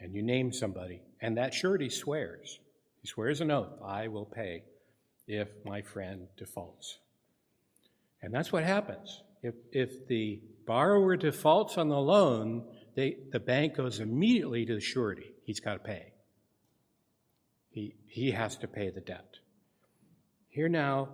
And 0.00 0.14
you 0.14 0.22
name 0.22 0.52
somebody, 0.52 1.02
and 1.20 1.36
that 1.36 1.54
surety 1.54 1.90
swears. 1.90 2.58
He 3.00 3.08
swears 3.08 3.40
an 3.40 3.50
oath 3.50 3.72
I 3.84 4.08
will 4.08 4.24
pay 4.24 4.64
if 5.26 5.48
my 5.64 5.82
friend 5.82 6.26
defaults. 6.36 6.98
And 8.22 8.32
that's 8.34 8.52
what 8.52 8.64
happens. 8.64 9.22
If, 9.42 9.54
if 9.72 10.08
the 10.08 10.40
borrower 10.66 11.16
defaults 11.16 11.78
on 11.78 11.88
the 11.88 11.98
loan, 11.98 12.64
they, 12.96 13.18
the 13.30 13.38
bank 13.40 13.76
goes 13.76 14.00
immediately 14.00 14.64
to 14.66 14.74
the 14.74 14.80
surety. 14.80 15.30
He's 15.44 15.60
got 15.60 15.74
to 15.74 15.78
pay. 15.78 16.12
He, 17.70 17.94
he 18.06 18.30
has 18.32 18.56
to 18.58 18.68
pay 18.68 18.90
the 18.90 19.00
debt. 19.00 19.36
Here 20.48 20.68
now, 20.68 21.08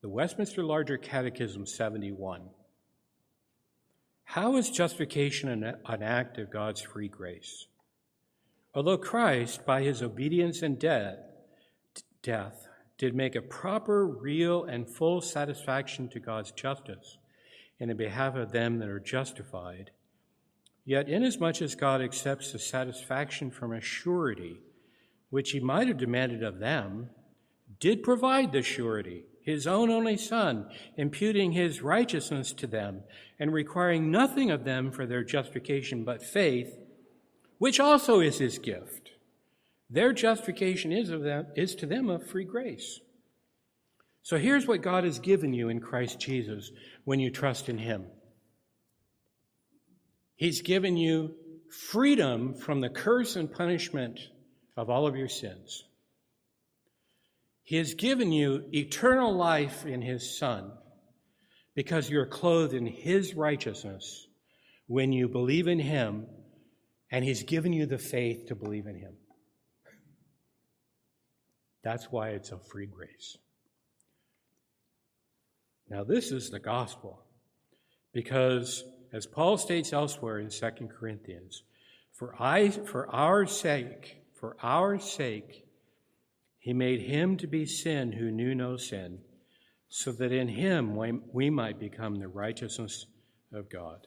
the 0.00 0.08
Westminster 0.08 0.64
Larger 0.64 0.96
Catechism 0.96 1.66
71. 1.66 2.42
How 4.24 4.56
is 4.56 4.70
justification 4.70 5.48
an, 5.48 6.02
act 6.02 6.38
of 6.38 6.50
God's 6.50 6.80
free 6.80 7.08
grace? 7.08 7.66
Although 8.74 8.98
Christ, 8.98 9.66
by 9.66 9.82
his 9.82 10.02
obedience 10.02 10.62
and 10.62 10.78
death, 10.78 11.18
death, 12.22 12.68
did 12.96 13.14
make 13.14 13.34
a 13.34 13.42
proper, 13.42 14.06
real, 14.06 14.64
and 14.64 14.88
full 14.88 15.20
satisfaction 15.20 16.08
to 16.08 16.20
God's 16.20 16.52
justice 16.52 17.18
in 17.78 17.88
the 17.88 17.94
behalf 17.94 18.36
of 18.36 18.52
them 18.52 18.78
that 18.78 18.88
are 18.88 19.00
justified, 19.00 19.90
yet 20.84 21.08
inasmuch 21.08 21.60
as 21.60 21.74
God 21.74 22.00
accepts 22.00 22.52
the 22.52 22.58
satisfaction 22.58 23.50
from 23.50 23.72
a 23.72 23.80
surety, 23.80 24.60
which 25.30 25.50
he 25.50 25.60
might 25.60 25.88
have 25.88 25.98
demanded 25.98 26.42
of 26.42 26.58
them, 26.58 27.10
did 27.80 28.02
provide 28.02 28.52
the 28.52 28.62
surety, 28.62 29.24
his 29.42 29.66
own 29.66 29.90
only 29.90 30.16
Son, 30.16 30.66
imputing 30.96 31.52
his 31.52 31.82
righteousness 31.82 32.52
to 32.54 32.66
them, 32.66 33.02
and 33.38 33.52
requiring 33.52 34.10
nothing 34.10 34.50
of 34.50 34.64
them 34.64 34.90
for 34.90 35.06
their 35.06 35.24
justification 35.24 36.04
but 36.04 36.22
faith, 36.22 36.78
which 37.58 37.80
also 37.80 38.20
is 38.20 38.38
his 38.38 38.58
gift. 38.58 39.10
Their 39.90 40.12
justification 40.12 40.92
is, 40.92 41.10
of 41.10 41.22
them, 41.22 41.46
is 41.54 41.74
to 41.76 41.86
them 41.86 42.08
of 42.08 42.26
free 42.26 42.44
grace. 42.44 43.00
So 44.22 44.38
here's 44.38 44.66
what 44.66 44.82
God 44.82 45.04
has 45.04 45.18
given 45.18 45.52
you 45.52 45.68
in 45.68 45.80
Christ 45.80 46.20
Jesus 46.20 46.70
when 47.04 47.20
you 47.20 47.30
trust 47.30 47.68
in 47.68 47.78
Him 47.78 48.06
He's 50.36 50.62
given 50.62 50.96
you 50.96 51.34
freedom 51.90 52.54
from 52.54 52.80
the 52.80 52.88
curse 52.88 53.36
and 53.36 53.52
punishment 53.52 54.18
of 54.76 54.90
all 54.90 55.06
of 55.06 55.16
your 55.16 55.28
sins. 55.28 55.84
He 57.64 57.76
has 57.76 57.94
given 57.94 58.32
you 58.32 58.64
eternal 58.72 59.34
life 59.34 59.86
in 59.86 60.02
His 60.02 60.38
Son 60.38 60.72
because 61.74 62.10
you're 62.10 62.26
clothed 62.26 62.74
in 62.74 62.86
His 62.86 63.34
righteousness 63.34 64.26
when 64.86 65.12
you 65.12 65.28
believe 65.28 65.68
in 65.68 65.78
Him, 65.78 66.26
and 67.10 67.24
He's 67.24 67.44
given 67.44 67.72
you 67.72 67.86
the 67.86 67.98
faith 67.98 68.46
to 68.48 68.54
believe 68.54 68.86
in 68.86 68.96
Him. 68.96 69.14
That's 71.82 72.10
why 72.10 72.30
it's 72.30 72.52
a 72.52 72.58
free 72.58 72.86
grace. 72.86 73.36
Now, 75.88 76.04
this 76.04 76.32
is 76.32 76.50
the 76.50 76.60
gospel 76.60 77.22
because, 78.12 78.84
as 79.12 79.26
Paul 79.26 79.58
states 79.58 79.92
elsewhere 79.92 80.38
in 80.38 80.48
2 80.48 80.70
Corinthians, 80.88 81.64
for, 82.12 82.34
I, 82.40 82.70
for 82.70 83.08
our 83.14 83.46
sake, 83.46 84.22
for 84.38 84.56
our 84.62 84.98
sake, 84.98 85.61
he 86.62 86.72
made 86.72 87.00
him 87.00 87.36
to 87.38 87.48
be 87.48 87.66
sin 87.66 88.12
who 88.12 88.30
knew 88.30 88.54
no 88.54 88.76
sin, 88.76 89.18
so 89.88 90.12
that 90.12 90.30
in 90.30 90.46
him 90.46 90.94
we 91.32 91.50
might 91.50 91.80
become 91.80 92.14
the 92.14 92.28
righteousness 92.28 93.06
of 93.52 93.68
God. 93.68 94.06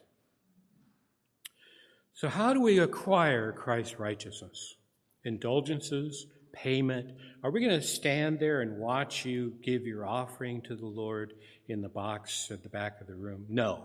So, 2.14 2.30
how 2.30 2.54
do 2.54 2.62
we 2.62 2.78
acquire 2.78 3.52
Christ's 3.52 3.98
righteousness? 3.98 4.76
Indulgences, 5.22 6.28
payment? 6.50 7.10
Are 7.44 7.50
we 7.50 7.60
going 7.60 7.78
to 7.78 7.86
stand 7.86 8.40
there 8.40 8.62
and 8.62 8.78
watch 8.78 9.26
you 9.26 9.52
give 9.62 9.86
your 9.86 10.06
offering 10.06 10.62
to 10.62 10.76
the 10.76 10.86
Lord 10.86 11.34
in 11.68 11.82
the 11.82 11.90
box 11.90 12.50
at 12.50 12.62
the 12.62 12.70
back 12.70 13.02
of 13.02 13.06
the 13.06 13.14
room? 13.14 13.44
No. 13.50 13.84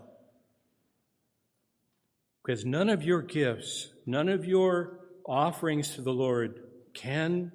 Because 2.42 2.64
none 2.64 2.88
of 2.88 3.02
your 3.02 3.20
gifts, 3.20 3.90
none 4.06 4.30
of 4.30 4.46
your 4.46 4.98
offerings 5.26 5.96
to 5.96 6.00
the 6.00 6.14
Lord 6.14 6.62
can 6.94 7.52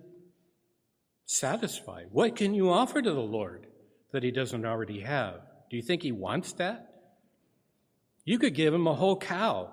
satisfy. 1.28 2.06
What 2.12 2.36
can 2.36 2.56
you 2.56 2.72
offer 2.72 3.02
to 3.02 3.14
the 3.14 3.20
Lord 3.20 3.68
that 4.12 4.24
He 4.24 4.32
doesn't 4.32 4.66
already 4.66 5.02
have? 5.02 5.42
Do 5.70 5.76
you 5.76 5.84
think 5.84 6.02
He 6.02 6.12
wants 6.12 6.54
that? 6.54 6.90
You 8.26 8.40
could 8.40 8.56
give 8.56 8.74
Him 8.74 8.88
a 8.88 8.96
whole 8.96 9.18
cow. 9.18 9.70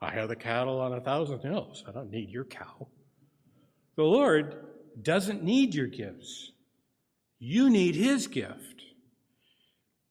I 0.00 0.12
have 0.12 0.28
the 0.28 0.36
cattle 0.36 0.80
on 0.80 0.92
a 0.92 1.00
thousand 1.00 1.40
hills. 1.40 1.84
I 1.86 1.92
don't 1.92 2.10
need 2.10 2.30
your 2.30 2.44
cow. 2.44 2.88
The 3.96 4.02
Lord 4.02 4.56
doesn't 5.00 5.44
need 5.44 5.74
your 5.74 5.86
gifts. 5.86 6.50
You 7.38 7.70
need 7.70 7.94
His 7.94 8.26
gift. 8.26 8.82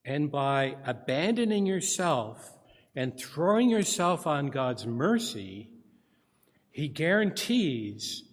And 0.06 0.32
by 0.32 0.78
abandoning 0.86 1.66
yourself 1.66 2.52
and 2.96 3.18
throwing 3.18 3.72
yourself 3.72 4.28
on 4.28 4.48
God's 4.48 4.86
mercy, 4.86 5.70
He 6.72 6.88
guarantees 6.88 8.24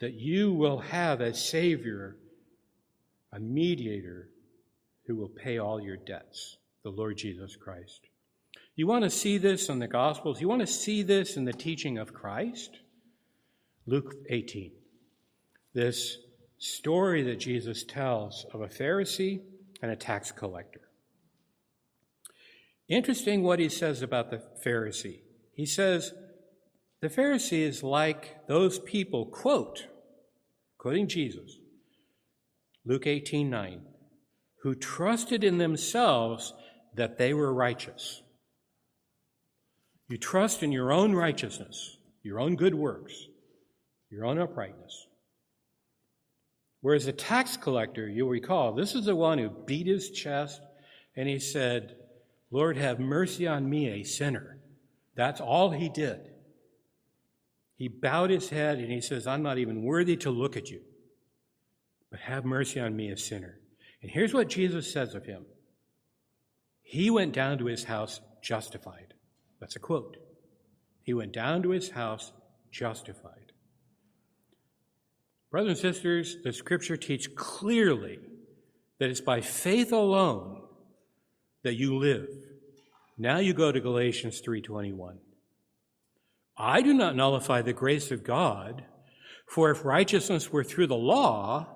that 0.00 0.14
you 0.14 0.52
will 0.52 0.78
have 0.78 1.20
a 1.20 1.34
Savior, 1.34 2.16
a 3.32 3.38
mediator 3.38 4.28
who 5.06 5.16
will 5.16 5.28
pay 5.28 5.58
all 5.58 5.80
your 5.80 5.96
debts, 5.96 6.56
the 6.82 6.90
Lord 6.90 7.16
Jesus 7.16 7.56
Christ. 7.56 8.00
You 8.76 8.86
want 8.86 9.04
to 9.04 9.10
see 9.10 9.38
this 9.38 9.68
in 9.68 9.78
the 9.78 9.88
Gospels? 9.88 10.40
You 10.40 10.48
want 10.48 10.60
to 10.60 10.66
see 10.66 11.02
this 11.02 11.36
in 11.36 11.44
the 11.44 11.52
teaching 11.52 11.98
of 11.98 12.12
Christ? 12.12 12.78
Luke 13.86 14.14
18 14.28 14.72
this 15.74 16.18
story 16.58 17.22
that 17.24 17.40
Jesus 17.40 17.84
tells 17.84 18.46
of 18.54 18.62
a 18.62 18.68
Pharisee 18.68 19.40
and 19.82 19.90
a 19.90 19.96
tax 19.96 20.32
collector. 20.32 20.80
Interesting 22.88 23.42
what 23.42 23.58
he 23.58 23.68
says 23.68 24.00
about 24.00 24.30
the 24.30 24.42
Pharisee. 24.64 25.20
He 25.52 25.66
says, 25.66 26.14
the 27.04 27.10
Pharisee 27.10 27.60
is 27.60 27.82
like 27.82 28.46
those 28.48 28.78
people, 28.78 29.26
quote, 29.26 29.88
quoting 30.78 31.06
Jesus, 31.06 31.58
Luke 32.86 33.06
18 33.06 33.50
9, 33.50 33.82
who 34.62 34.74
trusted 34.74 35.44
in 35.44 35.58
themselves 35.58 36.54
that 36.94 37.18
they 37.18 37.34
were 37.34 37.52
righteous. 37.52 38.22
You 40.08 40.16
trust 40.16 40.62
in 40.62 40.72
your 40.72 40.92
own 40.92 41.14
righteousness, 41.14 41.98
your 42.22 42.40
own 42.40 42.56
good 42.56 42.74
works, 42.74 43.26
your 44.08 44.24
own 44.24 44.38
uprightness. 44.38 45.06
Whereas 46.80 47.06
a 47.06 47.12
tax 47.12 47.58
collector, 47.58 48.08
you'll 48.08 48.30
recall, 48.30 48.72
this 48.72 48.94
is 48.94 49.04
the 49.04 49.14
one 49.14 49.36
who 49.36 49.50
beat 49.50 49.86
his 49.86 50.10
chest 50.10 50.62
and 51.16 51.28
he 51.28 51.38
said, 51.38 51.96
Lord, 52.50 52.78
have 52.78 52.98
mercy 52.98 53.46
on 53.46 53.68
me, 53.68 53.88
a 53.88 54.04
sinner. 54.04 54.58
That's 55.14 55.42
all 55.42 55.70
he 55.70 55.90
did. 55.90 56.30
He 57.76 57.88
bowed 57.88 58.30
his 58.30 58.50
head 58.50 58.78
and 58.78 58.90
he 58.90 59.00
says, 59.00 59.26
I'm 59.26 59.42
not 59.42 59.58
even 59.58 59.82
worthy 59.82 60.16
to 60.18 60.30
look 60.30 60.56
at 60.56 60.70
you, 60.70 60.80
but 62.10 62.20
have 62.20 62.44
mercy 62.44 62.80
on 62.80 62.94
me, 62.94 63.10
a 63.10 63.16
sinner. 63.16 63.58
And 64.02 64.10
here's 64.10 64.34
what 64.34 64.48
Jesus 64.48 64.92
says 64.92 65.14
of 65.14 65.24
him 65.24 65.46
He 66.82 67.10
went 67.10 67.32
down 67.32 67.58
to 67.58 67.66
his 67.66 67.84
house 67.84 68.20
justified. 68.42 69.14
That's 69.60 69.76
a 69.76 69.80
quote. 69.80 70.16
He 71.02 71.14
went 71.14 71.32
down 71.32 71.62
to 71.62 71.70
his 71.70 71.90
house 71.90 72.32
justified. 72.70 73.52
Brothers 75.50 75.84
and 75.84 75.94
sisters, 75.94 76.36
the 76.42 76.52
scripture 76.52 76.96
teaches 76.96 77.28
clearly 77.34 78.18
that 78.98 79.10
it's 79.10 79.20
by 79.20 79.40
faith 79.40 79.92
alone 79.92 80.62
that 81.62 81.74
you 81.74 81.96
live. 81.96 82.28
Now 83.16 83.38
you 83.38 83.54
go 83.54 83.70
to 83.70 83.80
Galatians 83.80 84.40
3:21. 84.40 85.18
I 86.56 86.82
do 86.82 86.94
not 86.94 87.16
nullify 87.16 87.62
the 87.62 87.72
grace 87.72 88.10
of 88.10 88.24
God, 88.24 88.84
for 89.48 89.70
if 89.70 89.84
righteousness 89.84 90.52
were 90.52 90.64
through 90.64 90.86
the 90.86 90.94
law, 90.94 91.66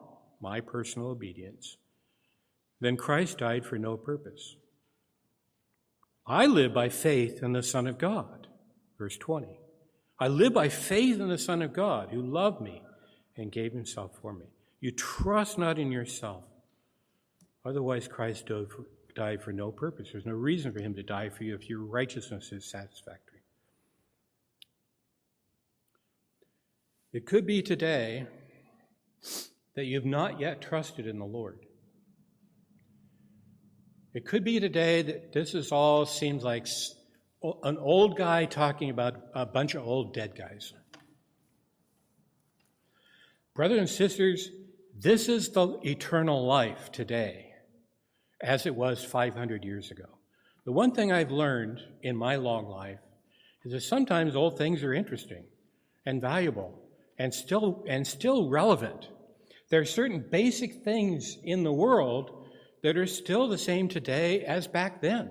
my 0.41 0.61
personal 0.61 1.09
obedience, 1.09 1.77
then 2.81 2.97
Christ 2.97 3.39
died 3.39 3.67
for 3.67 3.79
no 3.79 3.97
purpose. 3.97 4.57
I 6.27 6.47
live 6.47 6.73
by 6.73 6.91
faith 6.91 7.43
in 7.43 7.53
the 7.53 7.63
Son 7.63 7.87
of 7.87 7.99
God. 7.99 8.47
Verse 8.99 9.17
20. 9.17 9.59
I 10.21 10.29
live 10.29 10.53
by 10.53 10.69
faith 10.69 11.21
in 11.21 11.29
the 11.29 11.39
Son 11.39 11.63
of 11.63 11.73
God 11.73 12.11
who 12.11 12.23
loved 12.23 12.61
me 12.61 12.83
and 13.37 13.53
gave 13.53 13.73
himself 13.73 14.13
for 14.21 14.33
me. 14.33 14.47
You 14.81 14.93
trust 14.93 15.59
not 15.59 15.79
in 15.79 15.91
yourself. 15.91 16.45
Otherwise, 17.65 18.09
Christ 18.09 18.51
died 19.15 19.43
for, 19.43 19.53
no 19.53 19.71
purpose. 19.71 20.11
There's 20.13 20.27
no 20.27 20.33
reason 20.33 20.73
for 20.73 20.81
him 20.81 20.95
to 20.95 21.03
die 21.03 21.29
for 21.29 21.45
you 21.45 21.55
if 21.55 21.69
your 21.69 21.81
righteousness 21.81 22.53
is 22.53 22.65
satisfactory. 22.65 23.28
It 27.13 27.27
could 27.27 27.47
be 27.47 27.63
today 27.63 28.27
that 29.75 29.85
you've 29.87 30.05
not 30.05 30.41
yet 30.41 30.61
trusted 30.61 31.07
in 31.07 31.19
the 31.19 31.25
Lord. 31.25 31.61
It 34.13 34.27
could 34.27 34.45
be 34.45 34.61
today 34.61 35.03
that 35.03 35.33
this 35.33 35.55
is 35.55 35.73
all 35.73 36.05
seems 36.05 36.43
like 36.45 36.67
an 37.63 37.79
old 37.79 38.17
guy 38.17 38.45
talking 38.45 38.91
about 38.91 39.15
a 39.35 39.47
bunch 39.47 39.75
of 39.75 39.87
old 39.87 40.13
dead 40.13 40.35
guys. 40.37 40.73
Brothers 43.55 43.79
and 43.79 43.89
sisters, 43.89 44.51
this 44.95 45.29
is 45.29 45.51
the 45.51 45.79
eternal 45.85 46.47
life 46.47 46.93
today. 46.93 47.45
as 48.41 48.67
it 48.67 48.75
was 48.77 49.05
500 49.05 49.65
years 49.65 49.91
ago. 49.91 50.05
The 50.65 50.71
one 50.71 50.93
thing 50.93 51.11
I've 51.11 51.33
learned 51.33 51.81
in 52.03 52.17
my 52.17 52.37
long 52.37 52.67
life 52.69 53.01
is 53.65 53.73
that 53.73 53.81
sometimes 53.81 54.37
old 54.37 54.57
things 54.57 54.85
are 54.85 54.95
interesting 54.95 55.45
and 56.07 56.21
valuable 56.21 56.88
and 57.19 57.35
still, 57.35 57.85
and 57.89 58.07
still 58.07 58.49
relevant. 58.49 59.09
There 59.71 59.81
are 59.81 59.87
certain 59.87 60.25
basic 60.31 60.85
things 60.85 61.37
in 61.43 61.65
the 61.65 61.73
world 61.73 62.47
that 62.83 62.97
are 62.97 63.07
still 63.07 63.49
the 63.49 63.59
same 63.59 63.89
today 63.89 64.45
as 64.45 64.67
back 64.67 65.03
then. 65.03 65.31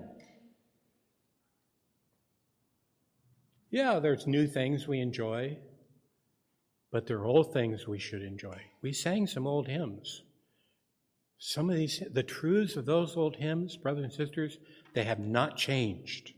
Yeah, 3.70 3.98
there's 3.98 4.26
new 4.26 4.46
things 4.46 4.86
we 4.86 5.00
enjoy, 5.00 5.58
but 6.90 7.06
there 7.06 7.18
are 7.18 7.26
old 7.26 7.52
things 7.52 7.86
we 7.86 7.98
should 7.98 8.22
enjoy. 8.22 8.60
We 8.80 8.92
sang 8.92 9.26
some 9.26 9.46
old 9.46 9.68
hymns. 9.68 10.22
Some 11.38 11.70
of 11.70 11.76
these, 11.76 12.02
the 12.12 12.22
truths 12.22 12.76
of 12.76 12.86
those 12.86 13.16
old 13.16 13.36
hymns, 13.36 13.76
brothers 13.76 14.04
and 14.04 14.12
sisters, 14.12 14.58
they 14.94 15.04
have 15.04 15.20
not 15.20 15.56
changed. 15.56 16.32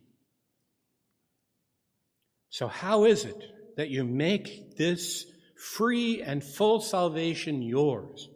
So, 2.50 2.66
how 2.66 3.04
is 3.04 3.24
it 3.24 3.42
that 3.76 3.90
you 3.90 4.04
make 4.04 4.76
this 4.76 5.24
free 5.60 6.22
and 6.22 6.42
full 6.42 6.80
salvation 6.80 7.60
yours? 7.62 8.28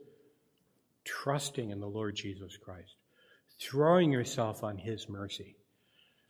Trusting 1.05 1.71
in 1.71 1.81
the 1.81 1.89
Lord 1.89 2.15
Jesus 2.15 2.57
Christ, 2.57 2.97
throwing 3.61 4.13
yourself 4.13 4.63
on 4.63 4.77
His 4.77 5.09
mercy, 5.09 5.57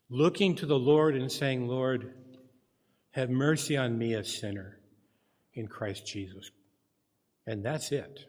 looking 0.09 0.55
to 0.57 0.67
the 0.67 0.79
Lord 0.79 1.17
and 1.17 1.31
saying, 1.31 1.67
Lord, 1.67 2.15
have 3.11 3.31
mercy 3.31 3.77
on 3.77 3.99
me, 3.99 4.15
a 4.15 4.25
sinner, 4.25 4.79
in 5.55 5.69
Christ 5.69 6.07
Jesus. 6.07 6.51
And 7.47 7.65
that's 7.65 7.93
it. 7.93 8.25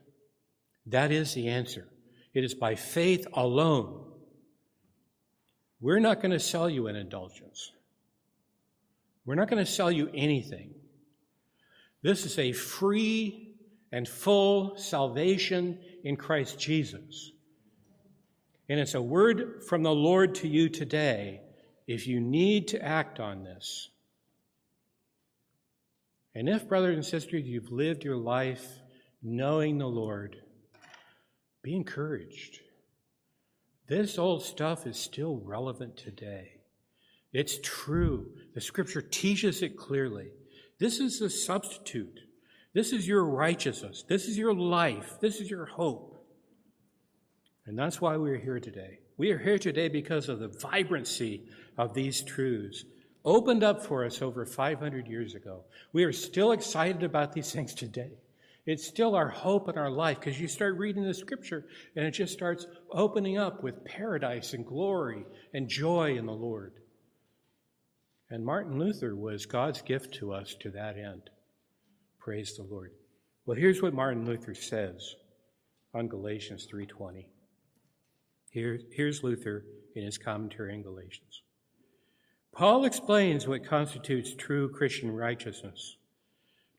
That 0.87 1.11
is 1.11 1.33
the 1.33 1.47
answer. 1.47 1.87
It 2.33 2.43
is 2.43 2.53
by 2.53 2.75
faith 2.75 3.25
alone. 3.33 4.11
We're 5.81 5.99
not 5.99 6.21
going 6.21 6.31
to 6.31 6.39
sell 6.39 6.69
you 6.69 6.87
an 6.87 6.95
indulgence. 6.95 7.71
We're 9.25 9.35
not 9.35 9.49
going 9.49 9.63
to 9.63 9.71
sell 9.71 9.91
you 9.91 10.09
anything. 10.13 10.73
This 12.05 12.23
is 12.27 12.37
a 12.37 12.51
free 12.51 13.55
and 13.91 14.07
full 14.07 14.77
salvation 14.77 15.79
in 16.03 16.17
Christ 16.17 16.59
Jesus. 16.59 17.31
And 18.69 18.79
it's 18.79 18.93
a 18.93 19.01
word 19.01 19.63
from 19.67 19.81
the 19.81 19.91
Lord 19.91 20.35
to 20.35 20.47
you 20.47 20.69
today 20.69 21.41
if 21.87 22.05
you 22.05 22.19
need 22.19 22.67
to 22.67 22.79
act 22.79 23.19
on 23.19 23.43
this. 23.43 23.89
And 26.35 26.47
if, 26.47 26.69
brothers 26.69 26.93
and 26.93 27.03
sisters, 27.03 27.43
you've 27.43 27.71
lived 27.71 28.03
your 28.03 28.17
life 28.17 28.63
knowing 29.23 29.79
the 29.79 29.87
Lord, 29.87 30.35
be 31.63 31.75
encouraged. 31.75 32.59
This 33.87 34.19
old 34.19 34.43
stuff 34.43 34.85
is 34.85 34.97
still 34.97 35.37
relevant 35.37 35.97
today. 35.97 36.51
It's 37.33 37.57
true. 37.63 38.27
The 38.53 38.61
scripture 38.61 39.01
teaches 39.01 39.63
it 39.63 39.75
clearly. 39.75 40.27
This 40.79 40.99
is 40.99 41.19
the 41.19 41.29
substitute. 41.29 42.19
This 42.73 42.91
is 42.91 43.07
your 43.07 43.23
righteousness. 43.23 44.03
This 44.07 44.27
is 44.27 44.37
your 44.37 44.53
life. 44.53 45.17
This 45.21 45.39
is 45.39 45.49
your 45.49 45.65
hope. 45.65 46.25
And 47.65 47.79
that's 47.79 48.01
why 48.01 48.17
we're 48.17 48.37
here 48.37 48.59
today. 48.59 48.99
We 49.17 49.31
are 49.31 49.37
here 49.37 49.57
today 49.57 49.87
because 49.87 50.27
of 50.27 50.39
the 50.39 50.49
vibrancy 50.49 51.47
of 51.77 51.93
these 51.93 52.21
truths 52.21 52.83
opened 53.23 53.63
up 53.63 53.83
for 53.83 54.05
us 54.05 54.21
over 54.21 54.45
500 54.45 55.07
years 55.07 55.33
ago. 55.33 55.63
We 55.93 56.03
are 56.03 56.11
still 56.11 56.51
excited 56.51 57.03
about 57.03 57.33
these 57.33 57.51
things 57.53 57.73
today. 57.73 58.11
It's 58.65 58.85
still 58.85 59.15
our 59.15 59.29
hope 59.29 59.67
and 59.67 59.77
our 59.77 59.91
life 59.91 60.19
because 60.19 60.41
you 60.41 60.47
start 60.47 60.77
reading 60.77 61.03
the 61.03 61.13
scripture 61.13 61.65
and 61.95 62.05
it 62.05 62.11
just 62.11 62.33
starts 62.33 62.65
opening 62.91 63.37
up 63.37 63.63
with 63.63 63.85
paradise 63.85 64.53
and 64.53 64.65
glory 64.65 65.23
and 65.53 65.69
joy 65.69 66.17
in 66.17 66.25
the 66.25 66.33
Lord. 66.33 66.73
And 68.35 68.45
Martin 68.45 68.77
Luther 68.77 69.15
was 69.15 69.45
God's 69.45 69.81
gift 69.81 70.15
to 70.15 70.33
us 70.33 70.57
to 70.59 70.69
that 70.71 70.97
end. 70.97 71.29
Praise 72.19 72.57
the 72.57 72.63
Lord. 72.63 72.91
Well, 73.45 73.55
here's 73.55 73.81
what 73.81 73.93
Martin 73.93 74.25
Luther 74.25 74.53
says 74.53 75.15
on 75.93 76.09
Galatians 76.09 76.65
3:20. 76.65 77.29
Here, 78.51 78.81
here's 78.91 79.23
Luther 79.23 79.63
in 79.95 80.03
his 80.03 80.17
commentary 80.17 80.73
on 80.73 80.81
Galatians. 80.81 81.43
Paul 82.51 82.83
explains 82.83 83.47
what 83.47 83.63
constitutes 83.63 84.35
true 84.35 84.67
Christian 84.67 85.11
righteousness. 85.11 85.95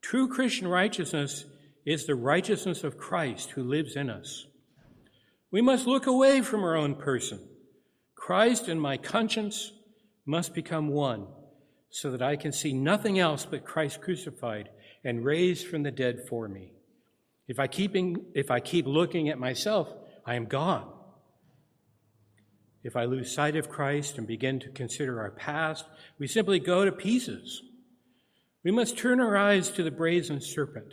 True 0.02 0.28
Christian 0.28 0.68
righteousness 0.68 1.46
is 1.86 2.04
the 2.04 2.16
righteousness 2.16 2.84
of 2.84 2.98
Christ 2.98 3.52
who 3.52 3.62
lives 3.62 3.96
in 3.96 4.11
us. 4.11 4.46
We 5.50 5.62
must 5.62 5.86
look 5.86 6.07
away 6.07 6.42
from 6.42 6.62
our 6.64 6.76
own 6.76 6.96
person. 6.96 7.48
Christ 8.14 8.68
and 8.68 8.78
my 8.78 8.98
conscience 8.98 9.72
must 10.26 10.52
become 10.52 10.88
one 10.88 11.28
so 11.97 12.11
that 12.11 12.20
I 12.20 12.36
can 12.36 12.53
see 12.53 12.74
nothing 12.74 13.18
else 13.18 13.47
but 13.47 13.64
Christ 13.64 14.03
crucified 14.03 14.68
and 15.03 15.24
raised 15.24 15.66
from 15.66 15.82
the 15.82 15.90
dead 15.90 16.28
for 16.28 16.47
me. 16.47 16.72
If 17.49 17.59
I, 17.59 17.68
keeping, 17.68 18.22
if 18.34 18.51
I 18.51 18.61
keep 18.61 18.86
looking 18.86 19.30
at 19.30 19.38
myself, 19.38 19.88
I 20.26 20.34
am 20.34 20.44
gone. 20.44 20.92
If 22.82 22.97
I 22.97 23.07
lose 23.07 23.34
sight 23.34 23.57
of 23.57 23.70
Christ 23.70 24.18
and 24.18 24.26
begin 24.26 24.61
to 24.61 24.68
consider 24.68 25.22
our 25.22 25.30
past, 25.30 25.86
we 26.18 26.26
simply 26.26 26.59
go 26.59 26.84
to 26.84 26.92
pieces. 26.92 27.62
We 28.62 28.72
must 28.72 28.99
turn 28.99 29.18
our 29.18 29.34
eyes 29.34 29.70
to 29.70 29.82
the 29.82 29.90
brazen 29.90 30.42
serpent, 30.42 30.92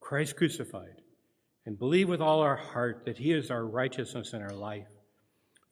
Christ 0.00 0.34
crucified, 0.34 1.02
and 1.66 1.78
believe 1.78 2.08
with 2.08 2.20
all 2.20 2.40
our 2.40 2.56
heart 2.56 3.04
that 3.06 3.18
he 3.18 3.30
is 3.30 3.52
our 3.52 3.64
righteousness 3.64 4.32
and 4.32 4.42
our 4.42 4.56
life. 4.56 4.88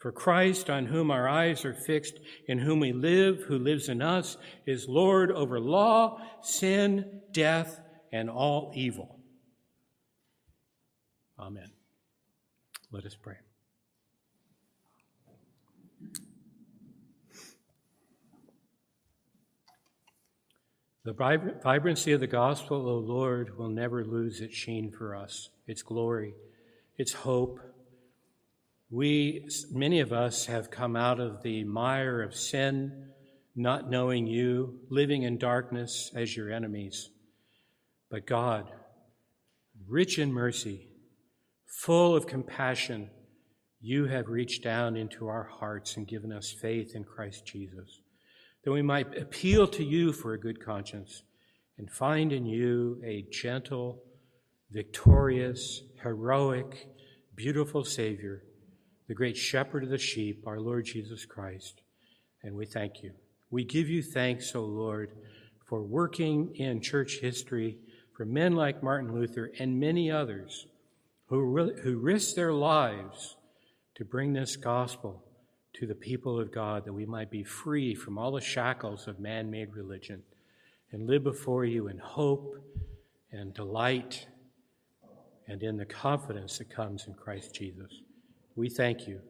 For 0.00 0.10
Christ, 0.10 0.68
on 0.70 0.86
whom 0.86 1.10
our 1.10 1.28
eyes 1.28 1.64
are 1.66 1.74
fixed, 1.74 2.18
in 2.48 2.58
whom 2.58 2.80
we 2.80 2.92
live, 2.92 3.42
who 3.46 3.58
lives 3.58 3.88
in 3.90 4.00
us, 4.00 4.38
is 4.66 4.88
Lord 4.88 5.30
over 5.30 5.60
law, 5.60 6.20
sin, 6.42 7.20
death, 7.32 7.78
and 8.10 8.28
all 8.30 8.72
evil. 8.74 9.20
Amen. 11.38 11.70
Let 12.90 13.04
us 13.04 13.14
pray. 13.14 13.36
The 21.04 21.12
vibrancy 21.62 22.12
of 22.12 22.20
the 22.20 22.26
gospel, 22.26 22.88
O 22.88 22.98
Lord, 22.98 23.56
will 23.58 23.68
never 23.68 24.04
lose 24.04 24.40
its 24.40 24.54
sheen 24.54 24.90
for 24.90 25.14
us, 25.14 25.50
its 25.66 25.82
glory, 25.82 26.34
its 26.96 27.12
hope. 27.12 27.60
We, 28.90 29.48
many 29.70 30.00
of 30.00 30.12
us, 30.12 30.46
have 30.46 30.70
come 30.70 30.96
out 30.96 31.20
of 31.20 31.42
the 31.42 31.64
mire 31.64 32.22
of 32.22 32.34
sin, 32.34 33.10
not 33.54 33.88
knowing 33.88 34.26
you, 34.26 34.80
living 34.88 35.22
in 35.22 35.38
darkness 35.38 36.10
as 36.14 36.36
your 36.36 36.50
enemies. 36.50 37.10
But 38.10 38.26
God, 38.26 38.70
rich 39.86 40.18
in 40.18 40.32
mercy, 40.32 40.88
full 41.66 42.16
of 42.16 42.26
compassion, 42.26 43.10
you 43.80 44.06
have 44.06 44.28
reached 44.28 44.64
down 44.64 44.96
into 44.96 45.28
our 45.28 45.44
hearts 45.44 45.96
and 45.96 46.06
given 46.06 46.32
us 46.32 46.50
faith 46.50 46.94
in 46.94 47.04
Christ 47.04 47.46
Jesus 47.46 48.00
that 48.64 48.72
we 48.72 48.82
might 48.82 49.16
appeal 49.16 49.66
to 49.66 49.84
you 49.84 50.12
for 50.12 50.34
a 50.34 50.40
good 50.40 50.64
conscience 50.64 51.22
and 51.78 51.90
find 51.90 52.32
in 52.32 52.44
you 52.44 53.00
a 53.04 53.26
gentle, 53.30 54.02
victorious, 54.70 55.82
heroic, 56.02 56.86
beautiful 57.34 57.84
Savior, 57.84 58.42
the 59.10 59.14
great 59.14 59.36
shepherd 59.36 59.82
of 59.82 59.88
the 59.90 59.98
sheep, 59.98 60.46
our 60.46 60.60
Lord 60.60 60.84
Jesus 60.84 61.24
Christ. 61.26 61.82
And 62.44 62.54
we 62.54 62.64
thank 62.64 63.02
you. 63.02 63.10
We 63.50 63.64
give 63.64 63.88
you 63.88 64.04
thanks, 64.04 64.54
O 64.54 64.60
Lord, 64.60 65.10
for 65.66 65.82
working 65.82 66.54
in 66.54 66.80
church 66.80 67.18
history 67.20 67.78
for 68.16 68.24
men 68.24 68.54
like 68.54 68.84
Martin 68.84 69.12
Luther 69.12 69.50
and 69.58 69.80
many 69.80 70.12
others 70.12 70.68
who, 71.26 71.72
who 71.82 71.98
risked 71.98 72.36
their 72.36 72.52
lives 72.52 73.34
to 73.96 74.04
bring 74.04 74.32
this 74.32 74.54
gospel 74.54 75.24
to 75.72 75.88
the 75.88 75.96
people 75.96 76.38
of 76.38 76.52
God 76.52 76.84
that 76.84 76.92
we 76.92 77.04
might 77.04 77.32
be 77.32 77.42
free 77.42 77.96
from 77.96 78.16
all 78.16 78.30
the 78.30 78.40
shackles 78.40 79.08
of 79.08 79.18
man 79.18 79.50
made 79.50 79.74
religion 79.74 80.22
and 80.92 81.08
live 81.08 81.24
before 81.24 81.64
you 81.64 81.88
in 81.88 81.98
hope 81.98 82.54
and 83.32 83.52
delight 83.54 84.28
and 85.48 85.64
in 85.64 85.78
the 85.78 85.84
confidence 85.84 86.58
that 86.58 86.70
comes 86.70 87.08
in 87.08 87.14
Christ 87.14 87.56
Jesus. 87.56 88.02
We 88.56 88.68
thank 88.68 89.06
you. 89.06 89.20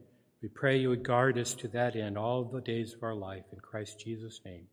We 0.42 0.48
pray 0.48 0.78
you 0.78 0.88
would 0.88 1.02
guard 1.02 1.38
us 1.38 1.54
to 1.54 1.68
that 1.68 1.96
end 1.96 2.16
all 2.16 2.44
the 2.44 2.60
days 2.60 2.94
of 2.94 3.02
our 3.02 3.14
life. 3.14 3.44
In 3.52 3.58
Christ 3.60 4.00
Jesus' 4.00 4.40
name, 4.44 4.66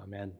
amen. 0.00 0.32